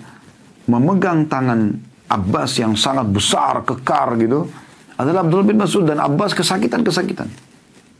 memegang 0.69 1.29
tangan 1.29 1.73
Abbas 2.13 2.61
yang 2.61 2.77
sangat 2.77 3.09
besar, 3.09 3.65
kekar 3.65 4.21
gitu, 4.21 4.45
adalah 5.01 5.25
Abdullah 5.25 5.49
bin 5.49 5.57
Mas'ud 5.57 5.89
dan 5.89 5.97
Abbas 5.97 6.37
kesakitan-kesakitan. 6.37 7.29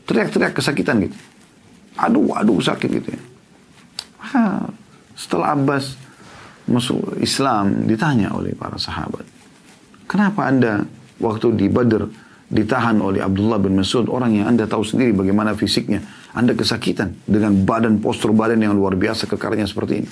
Teriak-teriak 0.05 0.53
kesakitan 0.53 1.01
gitu. 1.01 1.17
Aduh, 1.99 2.33
aduh 2.33 2.57
sakit 2.57 2.89
gitu 2.89 3.09
ya. 3.13 3.21
Ha, 4.33 4.65
setelah 5.13 5.53
Abbas 5.53 5.93
masuk 6.65 7.19
Islam 7.19 7.85
ditanya 7.85 8.31
oleh 8.33 8.55
para 8.55 8.79
sahabat. 8.79 9.27
Kenapa 10.07 10.47
anda 10.47 10.87
waktu 11.19 11.53
di 11.53 11.67
Badr 11.67 12.07
ditahan 12.53 13.01
oleh 13.01 13.19
Abdullah 13.19 13.57
bin 13.57 13.73
Mas'ud 13.73 14.05
orang 14.13 14.37
yang 14.37 14.45
anda 14.53 14.69
tahu 14.69 14.85
sendiri 14.85 15.11
bagaimana 15.15 15.57
fisiknya. 15.57 16.01
Anda 16.33 16.57
kesakitan 16.57 17.13
dengan 17.29 17.65
badan 17.65 18.01
postur 18.01 18.33
badan 18.33 18.61
yang 18.61 18.73
luar 18.73 18.97
biasa 18.97 19.29
kekarnya 19.29 19.69
seperti 19.69 20.05
ini. 20.05 20.09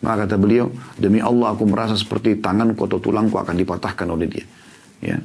Maka 0.00 0.24
kata 0.24 0.40
beliau, 0.40 0.72
demi 0.96 1.20
Allah 1.20 1.52
aku 1.52 1.68
merasa 1.68 1.92
seperti 1.92 2.40
tanganku 2.40 2.88
atau 2.88 2.98
tulangku 2.98 3.36
akan 3.36 3.52
dipatahkan 3.52 4.08
oleh 4.08 4.26
dia. 4.26 4.46
Ya, 5.04 5.16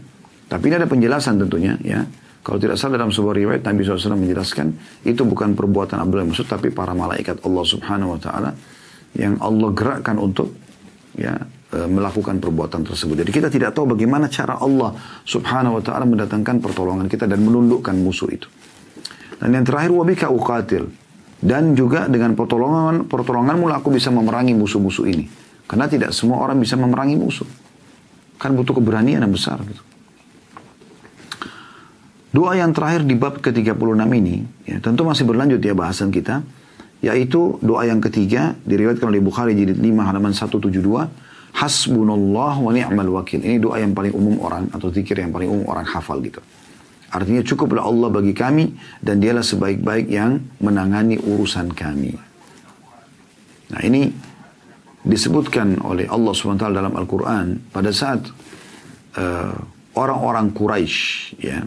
tapi 0.52 0.68
ini 0.68 0.76
ada 0.76 0.88
penjelasan 0.88 1.40
tentunya 1.40 1.80
ya. 1.82 2.04
Kalau 2.46 2.62
tidak 2.62 2.78
salah 2.78 3.02
dalam 3.02 3.10
sebuah 3.10 3.34
riwayat 3.42 3.66
Nabi 3.66 3.82
SAW 3.82 4.22
menjelaskan 4.22 4.68
itu 5.02 5.26
bukan 5.26 5.58
perbuatan 5.58 5.98
Abdullah 5.98 6.30
maksud 6.30 6.46
tapi 6.46 6.70
para 6.70 6.94
malaikat 6.94 7.42
Allah 7.42 7.66
Subhanahu 7.66 8.14
Wa 8.14 8.20
Taala 8.22 8.54
yang 9.18 9.42
Allah 9.42 9.74
gerakkan 9.74 10.22
untuk 10.22 10.54
ya 11.18 11.34
e, 11.74 11.90
melakukan 11.90 12.38
perbuatan 12.38 12.86
tersebut. 12.86 13.26
Jadi 13.26 13.32
kita 13.34 13.50
tidak 13.50 13.74
tahu 13.74 13.98
bagaimana 13.98 14.30
cara 14.30 14.62
Allah 14.62 14.94
Subhanahu 15.26 15.82
Wa 15.82 15.90
Taala 15.90 16.06
mendatangkan 16.06 16.62
pertolongan 16.62 17.10
kita 17.10 17.26
dan 17.26 17.42
menundukkan 17.42 17.98
musuh 17.98 18.30
itu. 18.30 18.46
Dan 19.42 19.50
yang 19.58 19.66
terakhir 19.66 19.90
wabika 19.90 20.30
uqatil 20.30 20.86
dan 21.42 21.74
juga 21.74 22.06
dengan 22.06 22.38
pertolongan 22.38 23.10
pertolongan 23.10 23.58
mula 23.58 23.82
aku 23.82 23.90
bisa 23.90 24.14
memerangi 24.14 24.54
musuh-musuh 24.54 25.10
ini. 25.10 25.26
Karena 25.66 25.90
tidak 25.90 26.14
semua 26.14 26.46
orang 26.46 26.62
bisa 26.62 26.78
memerangi 26.78 27.18
musuh. 27.18 27.50
Kan 28.38 28.54
butuh 28.54 28.78
keberanian 28.78 29.26
yang 29.26 29.34
besar 29.34 29.58
gitu. 29.66 29.95
Doa 32.36 32.60
yang 32.60 32.76
terakhir 32.76 33.08
di 33.08 33.16
bab 33.16 33.40
ke-36 33.40 33.80
ini, 34.12 34.44
ya, 34.68 34.84
tentu 34.84 35.08
masih 35.08 35.24
berlanjut 35.24 35.64
ya 35.64 35.72
bahasan 35.72 36.12
kita, 36.12 36.44
yaitu 37.00 37.56
doa 37.64 37.88
yang 37.88 38.04
ketiga, 38.04 38.60
diriwayatkan 38.68 39.08
oleh 39.08 39.24
Bukhari 39.24 39.56
jilid 39.56 39.80
5 39.80 40.04
halaman 40.04 40.36
172, 40.36 40.84
Hasbunallah 41.56 42.60
wa 42.60 42.72
ni'mal 42.76 43.08
wakil. 43.16 43.40
Ini 43.40 43.64
doa 43.64 43.80
yang 43.80 43.96
paling 43.96 44.12
umum 44.12 44.36
orang, 44.44 44.68
atau 44.76 44.92
zikir 44.92 45.16
yang 45.16 45.32
paling 45.32 45.48
umum 45.48 45.64
orang 45.72 45.88
hafal 45.88 46.20
gitu. 46.20 46.44
Artinya 47.08 47.40
cukuplah 47.40 47.88
Allah 47.88 48.12
bagi 48.12 48.36
kami, 48.36 48.76
dan 49.00 49.24
dialah 49.24 49.40
sebaik-baik 49.40 50.12
yang 50.12 50.44
menangani 50.60 51.16
urusan 51.16 51.72
kami. 51.72 52.20
Nah 53.72 53.80
ini 53.80 54.12
disebutkan 55.08 55.80
oleh 55.88 56.12
Allah 56.12 56.36
SWT 56.36 56.68
dalam 56.68 56.92
Al-Quran 57.00 57.72
pada 57.72 57.96
saat 57.96 58.28
uh, 59.16 59.56
orang-orang 59.96 60.52
Quraisy 60.52 61.40
ya, 61.40 61.64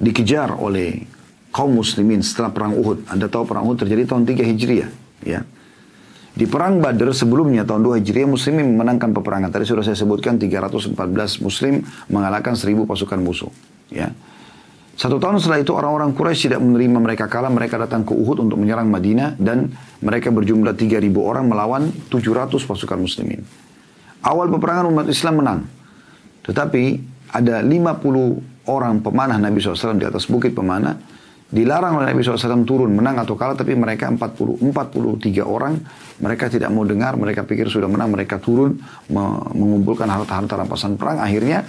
dikejar 0.00 0.56
oleh 0.56 1.04
kaum 1.52 1.76
muslimin 1.76 2.24
setelah 2.24 2.50
perang 2.50 2.74
Uhud. 2.74 3.06
Anda 3.06 3.28
tahu 3.28 3.44
perang 3.44 3.68
Uhud 3.68 3.78
terjadi 3.84 4.08
tahun 4.08 4.24
3 4.24 4.42
Hijriah, 4.48 4.90
ya. 5.22 5.44
Di 6.30 6.46
perang 6.48 6.80
Badr 6.80 7.12
sebelumnya 7.12 7.68
tahun 7.68 7.84
2 7.84 8.00
Hijriah 8.00 8.24
muslimin 8.24 8.74
memenangkan 8.74 9.12
peperangan. 9.12 9.52
Tadi 9.52 9.68
sudah 9.68 9.84
saya 9.84 9.98
sebutkan 9.98 10.40
314 10.40 10.96
muslim 11.44 11.84
mengalahkan 12.08 12.56
1000 12.56 12.88
pasukan 12.88 13.20
musuh, 13.20 13.52
ya. 13.92 14.08
Satu 15.00 15.16
tahun 15.16 15.40
setelah 15.40 15.64
itu 15.64 15.72
orang-orang 15.72 16.12
Quraisy 16.12 16.52
tidak 16.52 16.60
menerima 16.60 17.00
mereka 17.00 17.24
kalah. 17.24 17.48
Mereka 17.48 17.80
datang 17.80 18.04
ke 18.04 18.12
Uhud 18.12 18.44
untuk 18.44 18.60
menyerang 18.60 18.84
Madinah 18.92 19.32
dan 19.40 19.72
mereka 20.04 20.28
berjumlah 20.28 20.76
3000 20.76 21.08
orang 21.24 21.48
melawan 21.48 21.88
700 22.12 22.52
pasukan 22.68 23.00
muslimin. 23.00 23.40
Awal 24.20 24.52
peperangan 24.52 24.92
umat 24.92 25.08
Islam 25.08 25.40
menang. 25.40 25.60
Tetapi 26.44 27.00
ada 27.32 27.64
50 27.64 28.59
orang 28.68 29.00
pemanah 29.00 29.40
Nabi 29.40 29.62
SAW 29.62 29.96
di 29.96 30.04
atas 30.04 30.28
bukit 30.28 30.52
pemanah 30.52 30.98
dilarang 31.50 31.98
oleh 31.98 32.14
Nabi 32.14 32.22
SAW 32.22 32.62
turun 32.62 32.94
menang 32.94 33.18
atau 33.18 33.34
kalah 33.34 33.58
tapi 33.58 33.74
mereka 33.74 34.06
40 34.06 34.62
43 34.70 35.42
orang 35.42 35.74
mereka 36.22 36.46
tidak 36.46 36.70
mau 36.70 36.86
dengar 36.86 37.18
mereka 37.18 37.42
pikir 37.42 37.66
sudah 37.66 37.90
menang 37.90 38.14
mereka 38.14 38.38
turun 38.38 38.78
mengumpulkan 39.10 40.06
harta-harta 40.06 40.54
rampasan 40.54 40.94
perang. 40.94 41.18
Akhirnya 41.18 41.66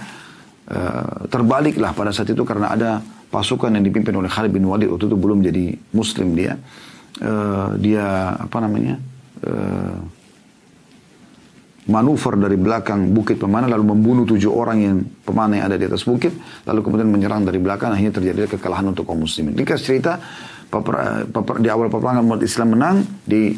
uh, 0.70 1.26
terbaliklah 1.26 1.90
pada 1.98 2.14
saat 2.14 2.30
itu 2.30 2.46
karena 2.46 2.70
ada 2.70 3.02
pasukan 3.32 3.74
yang 3.74 3.82
dipimpin 3.82 4.14
oleh 4.14 4.30
Khalid 4.30 4.54
bin 4.54 4.62
Walid. 4.70 4.86
Waktu 4.86 5.10
itu 5.10 5.18
belum 5.18 5.42
jadi 5.42 5.74
muslim 5.90 6.38
dia. 6.38 6.54
Uh, 7.18 7.74
dia 7.76 8.38
apa 8.38 8.56
namanya 8.62 8.96
uh, 9.44 10.21
manuver 11.82 12.38
dari 12.38 12.54
belakang 12.54 13.10
bukit 13.10 13.42
pemanah 13.42 13.66
lalu 13.66 13.90
membunuh 13.90 14.22
tujuh 14.22 14.54
orang 14.54 14.78
yang 14.78 14.96
pemanah 15.26 15.58
yang 15.58 15.66
ada 15.66 15.76
di 15.80 15.86
atas 15.90 16.06
bukit 16.06 16.30
lalu 16.62 16.80
kemudian 16.86 17.10
menyerang 17.10 17.42
dari 17.42 17.58
belakang 17.58 17.90
akhirnya 17.90 18.22
terjadi 18.22 18.54
kekalahan 18.54 18.94
untuk 18.94 19.02
kaum 19.02 19.26
muslimin. 19.26 19.58
Dikasih 19.58 19.82
cerita 19.82 20.22
peper, 20.70 21.26
peper, 21.26 21.58
di 21.58 21.66
awal 21.66 21.90
peperangan 21.90 22.22
umat 22.22 22.40
Islam 22.46 22.78
menang 22.78 23.02
di 23.26 23.50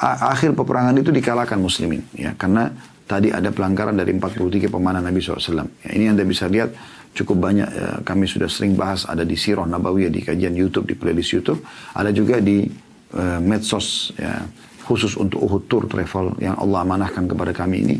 a, 0.00 0.32
akhir 0.32 0.56
peperangan 0.56 0.96
itu 0.96 1.12
dikalahkan 1.12 1.60
muslimin 1.60 2.00
ya 2.16 2.32
karena 2.40 2.72
tadi 3.04 3.28
ada 3.28 3.52
pelanggaran 3.52 3.96
dari 3.96 4.12
43 4.16 4.68
pemanah 4.68 5.00
Nabi 5.00 5.20
SAW. 5.20 5.64
Ya, 5.84 5.90
ini 5.96 6.12
anda 6.12 6.24
bisa 6.28 6.44
lihat 6.48 6.72
cukup 7.16 7.40
banyak 7.40 7.68
ya, 7.68 7.88
kami 8.04 8.28
sudah 8.28 8.48
sering 8.48 8.76
bahas 8.76 9.08
ada 9.08 9.24
di 9.24 9.36
Sirah 9.36 9.64
Nabawiyah 9.64 10.12
di 10.12 10.20
kajian 10.24 10.52
YouTube 10.52 10.88
di 10.88 10.94
playlist 10.96 11.32
YouTube 11.36 11.64
ada 11.96 12.12
juga 12.12 12.40
di 12.40 12.68
uh, 13.16 13.40
medsos 13.40 14.12
ya 14.16 14.44
khusus 14.88 15.20
untuk 15.20 15.44
Uhud 15.44 15.68
Tour 15.68 15.84
Travel 15.84 16.40
yang 16.40 16.56
Allah 16.56 16.80
amanahkan 16.80 17.28
kepada 17.28 17.52
kami 17.52 17.84
ini. 17.84 17.96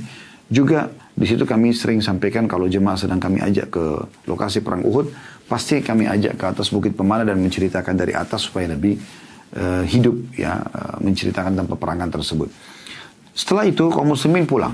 Juga 0.48 0.88
di 1.12 1.28
situ 1.28 1.44
kami 1.44 1.76
sering 1.76 2.00
sampaikan 2.00 2.48
kalau 2.48 2.64
jemaah 2.64 2.96
sedang 2.96 3.20
kami 3.20 3.44
ajak 3.44 3.68
ke 3.68 3.84
lokasi 4.24 4.64
perang 4.64 4.80
Uhud, 4.80 5.12
pasti 5.44 5.84
kami 5.84 6.08
ajak 6.08 6.40
ke 6.40 6.44
atas 6.48 6.72
bukit 6.72 6.96
pemana 6.96 7.28
dan 7.28 7.36
menceritakan 7.36 7.92
dari 7.92 8.16
atas 8.16 8.48
supaya 8.48 8.72
lebih 8.72 8.96
uh, 9.52 9.84
hidup 9.84 10.16
ya 10.40 10.56
uh, 10.56 10.96
menceritakan 11.04 11.52
tentang 11.52 11.68
peperangan 11.76 12.08
tersebut. 12.08 12.48
Setelah 13.36 13.68
itu 13.68 13.92
kaum 13.92 14.08
muslimin 14.08 14.48
pulang. 14.48 14.72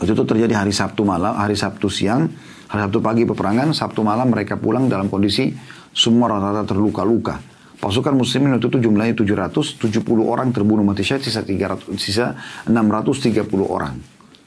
Itu 0.00 0.14
terjadi 0.14 0.64
hari 0.64 0.72
Sabtu 0.72 1.04
malam, 1.04 1.36
hari 1.36 1.58
Sabtu 1.58 1.90
siang, 1.92 2.30
hari 2.70 2.80
Sabtu 2.88 3.02
pagi 3.04 3.28
peperangan, 3.28 3.76
Sabtu 3.76 4.00
malam 4.00 4.32
mereka 4.32 4.56
pulang 4.56 4.88
dalam 4.88 5.12
kondisi 5.12 5.52
semua 5.92 6.30
rata-rata 6.30 6.72
terluka-luka 6.72 7.57
Pasukan 7.78 8.10
muslimin 8.10 8.58
waktu 8.58 8.74
itu 8.74 8.78
jumlahnya 8.90 9.14
770 9.14 10.02
orang 10.26 10.50
terbunuh 10.50 10.82
mati 10.82 11.06
syahid, 11.06 11.22
sisa, 11.22 11.46
300, 11.46 11.94
sisa 11.94 12.34
630 12.66 13.46
orang. 13.62 13.94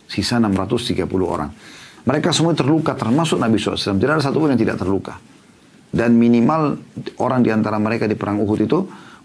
Sisa 0.04 0.36
630 0.36 1.08
orang. 1.24 1.48
Mereka 2.04 2.36
semua 2.36 2.52
terluka 2.52 2.92
termasuk 2.92 3.40
Nabi 3.40 3.56
SAW. 3.56 3.96
Tidak 3.96 4.20
ada 4.20 4.24
satu 4.24 4.44
pun 4.44 4.52
yang 4.52 4.60
tidak 4.60 4.84
terluka. 4.84 5.16
Dan 5.92 6.20
minimal 6.20 6.76
orang 7.24 7.40
di 7.40 7.56
antara 7.56 7.80
mereka 7.80 8.04
di 8.04 8.20
perang 8.20 8.44
Uhud 8.44 8.60
itu 8.64 8.80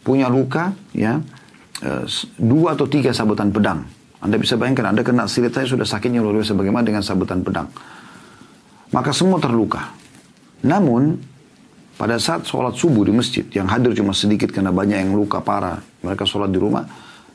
punya 0.07 0.31
luka 0.31 0.71
ya 0.95 1.19
eh, 1.83 2.05
dua 2.38 2.79
atau 2.79 2.87
tiga 2.87 3.11
sabetan 3.11 3.51
pedang. 3.51 3.83
Anda 4.23 4.38
bisa 4.38 4.55
bayangkan 4.55 4.95
Anda 4.95 5.03
kena 5.03 5.27
silet 5.27 5.55
saya 5.55 5.66
sudah 5.66 5.87
sakitnya 5.87 6.23
luar 6.23 6.42
biasa 6.42 6.55
bagaimana 6.55 6.87
dengan 6.87 7.03
sabetan 7.03 7.42
pedang. 7.42 7.71
Maka 8.95 9.11
semua 9.11 9.42
terluka. 9.42 9.95
Namun 10.62 11.19
pada 11.97 12.21
saat 12.21 12.45
sholat 12.45 12.77
subuh 12.77 13.09
di 13.09 13.13
masjid, 13.13 13.45
yang 13.57 13.69
hadir 13.73 13.97
cuma 13.97 14.13
sedikit 14.13 14.53
karena 14.53 14.69
banyak 14.69 15.01
yang 15.01 15.17
luka 15.17 15.41
parah, 15.41 15.81
mereka 16.05 16.29
sholat 16.29 16.53
di 16.53 16.61
rumah, 16.61 16.85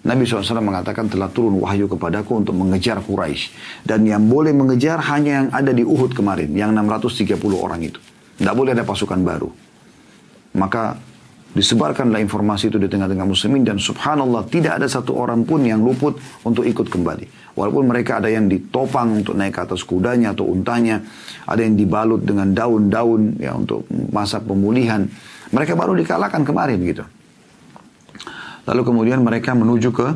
Nabi 0.01 0.25
SAW 0.25 0.61
mengatakan 0.61 1.09
telah 1.09 1.29
turun 1.29 1.61
wahyu 1.61 1.85
kepadaku 1.85 2.41
untuk 2.41 2.57
mengejar 2.57 3.05
Quraisy 3.05 3.53
Dan 3.85 4.01
yang 4.09 4.25
boleh 4.25 4.49
mengejar 4.49 4.97
hanya 5.13 5.45
yang 5.45 5.47
ada 5.53 5.69
di 5.69 5.85
Uhud 5.85 6.17
kemarin, 6.17 6.49
yang 6.57 6.73
630 6.73 7.37
orang 7.53 7.85
itu. 7.85 8.01
Tidak 8.41 8.55
boleh 8.57 8.73
ada 8.73 8.81
pasukan 8.81 9.21
baru. 9.21 9.49
Maka 10.57 10.97
Disebarkanlah 11.51 12.23
informasi 12.23 12.71
itu 12.71 12.79
di 12.79 12.87
tengah-tengah 12.87 13.27
muslimin 13.27 13.67
dan 13.67 13.75
subhanallah 13.75 14.47
tidak 14.47 14.79
ada 14.79 14.87
satu 14.87 15.19
orang 15.19 15.43
pun 15.43 15.59
yang 15.67 15.83
luput 15.83 16.15
untuk 16.47 16.63
ikut 16.63 16.87
kembali. 16.87 17.40
Walaupun 17.51 17.83
mereka 17.91 18.23
ada 18.23 18.31
yang 18.31 18.47
ditopang 18.47 19.23
untuk 19.23 19.35
naik 19.35 19.59
ke 19.59 19.61
atas 19.67 19.83
kudanya 19.83 20.31
atau 20.31 20.47
untanya, 20.47 21.03
ada 21.43 21.59
yang 21.59 21.75
dibalut 21.75 22.23
dengan 22.23 22.55
daun-daun 22.55 23.35
ya 23.37 23.51
untuk 23.51 23.83
masa 23.91 24.39
pemulihan. 24.39 25.03
Mereka 25.51 25.75
baru 25.75 25.91
dikalahkan 25.99 26.47
kemarin 26.47 26.79
gitu. 26.87 27.03
Lalu 28.71 28.81
kemudian 28.87 29.19
mereka 29.19 29.51
menuju 29.51 29.89
ke 29.91 30.07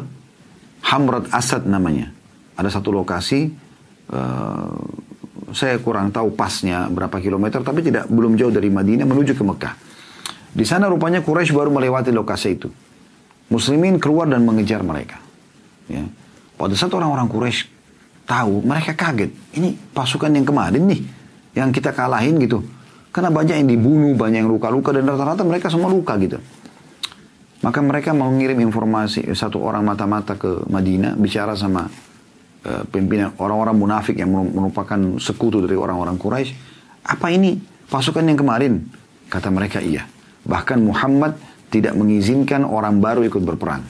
Hamrat 0.88 1.28
Asad 1.36 1.68
namanya. 1.68 2.14
Ada 2.56 2.80
satu 2.80 2.96
lokasi, 2.96 3.52
uh, 4.16 4.80
saya 5.52 5.76
kurang 5.84 6.16
tahu 6.16 6.32
pasnya 6.40 6.88
berapa 6.88 7.20
kilometer, 7.20 7.60
tapi 7.68 7.84
tidak 7.84 8.08
belum 8.08 8.40
jauh 8.40 8.54
dari 8.54 8.72
Madinah 8.72 9.04
menuju 9.04 9.36
ke 9.36 9.44
Mekah. 9.44 9.76
Di 10.56 10.64
sana 10.64 10.88
rupanya 10.88 11.20
Quraisy 11.20 11.52
baru 11.52 11.68
melewati 11.68 12.16
lokasi 12.16 12.48
itu. 12.56 12.72
Muslimin 13.52 14.00
keluar 14.00 14.32
dan 14.32 14.48
mengejar 14.48 14.82
mereka. 14.88 15.20
Ya. 15.92 16.08
Pada 16.56 16.74
saat 16.74 16.92
orang-orang 16.96 17.28
Quraisy 17.28 17.68
tahu, 18.26 18.64
mereka 18.64 18.96
kaget. 18.96 19.32
Ini 19.60 19.76
pasukan 19.92 20.32
yang 20.32 20.48
kemarin 20.48 20.84
nih, 20.88 21.02
yang 21.56 21.70
kita 21.70 21.92
kalahin 21.92 22.40
gitu. 22.40 22.64
Karena 23.12 23.32
banyak 23.32 23.64
yang 23.64 23.70
dibunuh, 23.70 24.12
banyak 24.16 24.44
yang 24.44 24.52
luka-luka, 24.52 24.92
dan 24.92 25.08
rata-rata 25.08 25.44
mereka 25.48 25.72
semua 25.72 25.88
luka 25.88 26.16
gitu. 26.20 26.40
Maka 27.64 27.80
mereka 27.80 28.12
mau 28.12 28.28
ngirim 28.28 28.60
informasi 28.62 29.26
satu 29.32 29.64
orang 29.64 29.88
mata-mata 29.88 30.36
ke 30.36 30.68
Madinah, 30.68 31.16
bicara 31.16 31.56
sama 31.56 31.88
uh, 31.88 32.84
pimpinan 32.92 33.32
orang-orang 33.40 33.76
munafik 33.76 34.20
yang 34.20 34.32
merupakan 34.32 35.18
sekutu 35.18 35.64
dari 35.64 35.80
orang-orang 35.80 36.20
Quraisy. 36.20 36.52
Apa 37.08 37.32
ini 37.32 37.56
pasukan 37.88 38.26
yang 38.26 38.36
kemarin? 38.36 38.84
Kata 39.32 39.50
mereka 39.50 39.80
iya. 39.82 40.06
Bahkan 40.46 40.78
Muhammad 40.84 41.40
tidak 41.74 41.98
mengizinkan 41.98 42.64
orang 42.64 43.02
baru 43.02 43.26
ikut 43.26 43.42
berperang. 43.42 43.82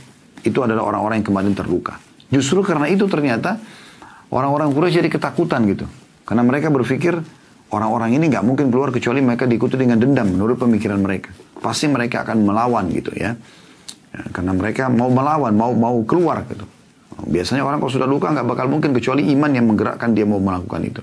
Itu 0.46 0.64
adalah 0.64 0.86
orang-orang 0.86 1.20
yang 1.20 1.28
kemarin 1.28 1.54
terluka. 1.58 1.98
Justru 2.36 2.60
karena 2.60 2.92
itu 2.92 3.08
ternyata 3.08 3.56
orang-orang 4.28 4.76
Quraisy 4.76 5.00
jadi 5.00 5.08
ketakutan 5.08 5.64
gitu. 5.72 5.88
Karena 6.28 6.44
mereka 6.44 6.68
berpikir 6.68 7.16
orang-orang 7.72 8.20
ini 8.20 8.28
nggak 8.28 8.44
mungkin 8.44 8.68
keluar 8.68 8.92
kecuali 8.92 9.24
mereka 9.24 9.48
diikuti 9.48 9.80
dengan 9.80 9.96
dendam 9.96 10.28
menurut 10.36 10.60
pemikiran 10.60 11.00
mereka. 11.00 11.32
Pasti 11.64 11.88
mereka 11.88 12.28
akan 12.28 12.44
melawan 12.44 12.92
gitu 12.92 13.16
ya. 13.16 13.32
ya 14.12 14.22
karena 14.36 14.52
mereka 14.52 14.92
mau 14.92 15.08
melawan, 15.08 15.56
mau 15.56 15.72
mau 15.72 15.96
keluar 16.04 16.44
gitu. 16.52 16.68
Biasanya 17.16 17.64
orang 17.64 17.80
kalau 17.80 17.94
sudah 17.96 18.10
luka 18.10 18.28
nggak 18.36 18.44
bakal 18.44 18.68
mungkin 18.68 18.92
kecuali 18.92 19.32
iman 19.32 19.52
yang 19.56 19.72
menggerakkan 19.72 20.12
dia 20.12 20.28
mau 20.28 20.44
melakukan 20.44 20.84
itu. 20.84 21.00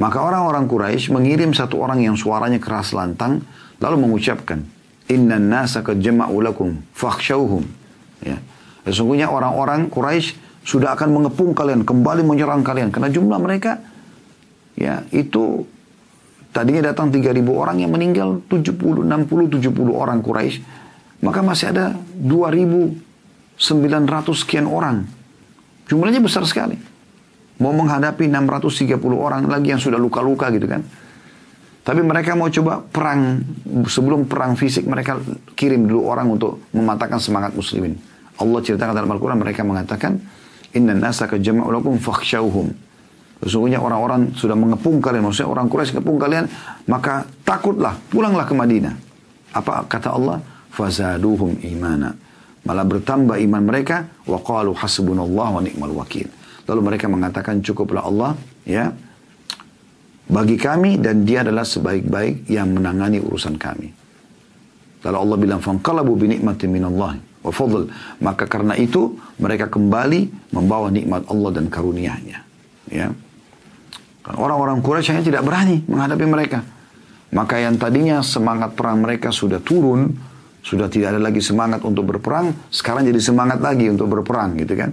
Maka 0.00 0.24
orang-orang 0.24 0.64
Quraisy 0.64 1.12
mengirim 1.12 1.52
satu 1.52 1.76
orang 1.84 2.00
yang 2.00 2.16
suaranya 2.16 2.56
keras 2.56 2.96
lantang 2.96 3.44
Lalu 3.80 3.96
mengucapkan, 3.96 4.60
Inna 5.08 5.40
nasa 5.40 5.80
qad 5.80 6.04
jama'u. 6.04 6.36
Ya. 8.20 8.36
Sesungguhnya 8.88 9.28
orang-orang 9.28 9.92
Quraisy 9.92 10.36
sudah 10.64 10.92
akan 10.96 11.08
mengepung 11.12 11.56
kalian, 11.56 11.84
kembali 11.84 12.24
menyerang 12.24 12.64
kalian. 12.64 12.92
Karena 12.92 13.08
jumlah 13.12 13.38
mereka, 13.40 13.80
ya 14.76 15.04
itu 15.12 15.64
tadinya 16.52 16.92
datang 16.92 17.12
3.000 17.12 17.44
orang 17.48 17.80
yang 17.80 17.92
meninggal 17.92 18.40
70, 18.48 19.04
60, 19.04 19.60
70 19.60 19.92
orang 19.92 20.20
Quraisy. 20.24 20.60
Maka 21.20 21.44
masih 21.44 21.76
ada 21.76 21.92
2.900 22.16 22.96
sekian 24.32 24.64
orang. 24.64 25.04
Jumlahnya 25.88 26.24
besar 26.24 26.46
sekali. 26.48 26.80
Mau 27.60 27.76
menghadapi 27.76 28.24
630 28.24 28.96
orang 29.12 29.44
lagi 29.44 29.68
yang 29.76 29.82
sudah 29.82 30.00
luka-luka 30.00 30.48
gitu 30.48 30.64
kan. 30.64 30.80
Tapi 31.80 32.00
mereka 32.04 32.36
mau 32.36 32.48
coba 32.48 32.80
perang, 32.80 33.40
sebelum 33.88 34.24
perang 34.28 34.56
fisik 34.56 34.84
mereka 34.88 35.20
kirim 35.56 35.88
dulu 35.88 36.08
orang 36.08 36.28
untuk 36.28 36.64
mematahkan 36.72 37.20
semangat 37.20 37.52
muslimin. 37.52 38.09
Allah 38.40 38.58
ceritakan 38.64 38.96
dalam 38.96 39.10
Al-Quran 39.12 39.38
mereka 39.38 39.60
mengatakan, 39.62 40.16
Inna 40.72 40.96
nasa 40.96 41.28
kajama'u 41.28 41.68
lakum 41.68 42.00
fakhshawhum. 42.00 42.72
Sesungguhnya 43.40 43.80
orang-orang 43.80 44.36
sudah 44.36 44.52
mengepung 44.52 45.00
kalian, 45.00 45.24
maksudnya 45.24 45.48
orang 45.48 45.66
Quraisy 45.68 45.96
mengepung 45.96 46.20
kalian, 46.20 46.44
maka 46.88 47.24
takutlah, 47.40 47.96
pulanglah 48.12 48.44
ke 48.44 48.52
Madinah. 48.52 48.94
Apa 49.56 49.88
kata 49.88 50.12
Allah? 50.12 50.38
Fazaduhum 50.70 51.58
imana. 51.64 52.12
Malah 52.68 52.84
bertambah 52.84 53.40
iman 53.40 53.62
mereka, 53.64 54.04
wa 54.28 54.38
qalu 54.44 54.76
hasbunallah 54.76 55.48
wa 55.56 55.60
ni'mal 55.64 55.94
wakil. 55.96 56.28
Lalu 56.68 56.80
mereka 56.84 57.08
mengatakan 57.08 57.64
cukuplah 57.64 58.04
Allah, 58.04 58.36
ya, 58.68 58.92
bagi 60.30 60.54
kami 60.60 61.00
dan 61.00 61.26
dia 61.26 61.42
adalah 61.42 61.66
sebaik-baik 61.66 62.46
yang 62.46 62.70
menangani 62.70 63.18
urusan 63.18 63.56
kami. 63.58 63.90
Lalu 65.00 65.16
Allah 65.16 65.36
bilang, 65.40 65.60
"Fanqalabu 65.64 66.12
bi 66.14 66.36
ni'matin 66.36 66.68
minallah 66.70 67.29
wa 67.40 67.52
fadl." 67.52 67.88
Maka 68.20 68.44
karena 68.46 68.76
itu 68.76 69.16
mereka 69.40 69.68
kembali 69.68 70.52
membawa 70.54 70.88
nikmat 70.92 71.26
Allah 71.28 71.50
dan 71.56 71.66
karunia-Nya. 71.68 72.38
Ya. 72.90 73.08
Orang-orang 74.30 74.84
Quraisy 74.84 75.16
hanya 75.16 75.24
tidak 75.24 75.42
berani 75.42 75.82
menghadapi 75.88 76.26
mereka. 76.28 76.60
Maka 77.30 77.62
yang 77.62 77.78
tadinya 77.78 78.20
semangat 78.20 78.74
perang 78.74 79.00
mereka 79.02 79.30
sudah 79.30 79.62
turun, 79.62 80.10
sudah 80.60 80.90
tidak 80.90 81.16
ada 81.16 81.20
lagi 81.22 81.38
semangat 81.40 81.80
untuk 81.86 82.04
berperang, 82.10 82.52
sekarang 82.68 83.06
jadi 83.06 83.22
semangat 83.22 83.62
lagi 83.62 83.86
untuk 83.88 84.10
berperang 84.10 84.58
gitu 84.58 84.74
kan. 84.76 84.90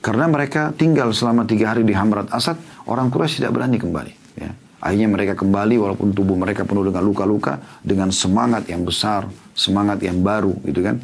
Karena 0.00 0.26
mereka 0.26 0.72
tinggal 0.74 1.12
selama 1.12 1.46
tiga 1.46 1.74
hari 1.74 1.86
di 1.86 1.94
Hamrat 1.94 2.32
Asad, 2.32 2.58
orang 2.88 3.12
Quraisy 3.12 3.44
tidak 3.44 3.54
berani 3.54 3.76
kembali. 3.78 4.12
Ya. 4.40 4.50
Akhirnya 4.82 5.08
mereka 5.08 5.34
kembali 5.34 5.76
walaupun 5.80 6.12
tubuh 6.12 6.36
mereka 6.36 6.62
penuh 6.62 6.86
dengan 6.86 7.02
luka-luka 7.02 7.58
dengan 7.82 8.12
semangat 8.12 8.68
yang 8.68 8.86
besar, 8.86 9.26
semangat 9.56 9.98
yang 10.04 10.20
baru 10.20 10.52
gitu 10.62 10.80
kan. 10.84 11.00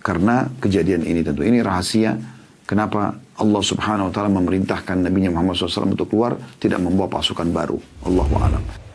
Karena 0.00 0.48
kejadian 0.60 1.04
ini 1.04 1.20
tentu 1.20 1.44
ini 1.44 1.60
rahasia 1.60 2.16
kenapa 2.64 3.20
Allah 3.36 3.62
Subhanahu 3.64 4.08
wa 4.08 4.12
taala 4.12 4.32
memerintahkan 4.32 5.04
Nabi 5.04 5.28
Muhammad 5.28 5.56
SAW 5.56 5.92
untuk 5.92 6.12
keluar 6.12 6.40
tidak 6.56 6.80
membawa 6.80 7.20
pasukan 7.20 7.48
baru. 7.52 7.76
Allahu 8.08 8.34
a'lam. 8.40 8.89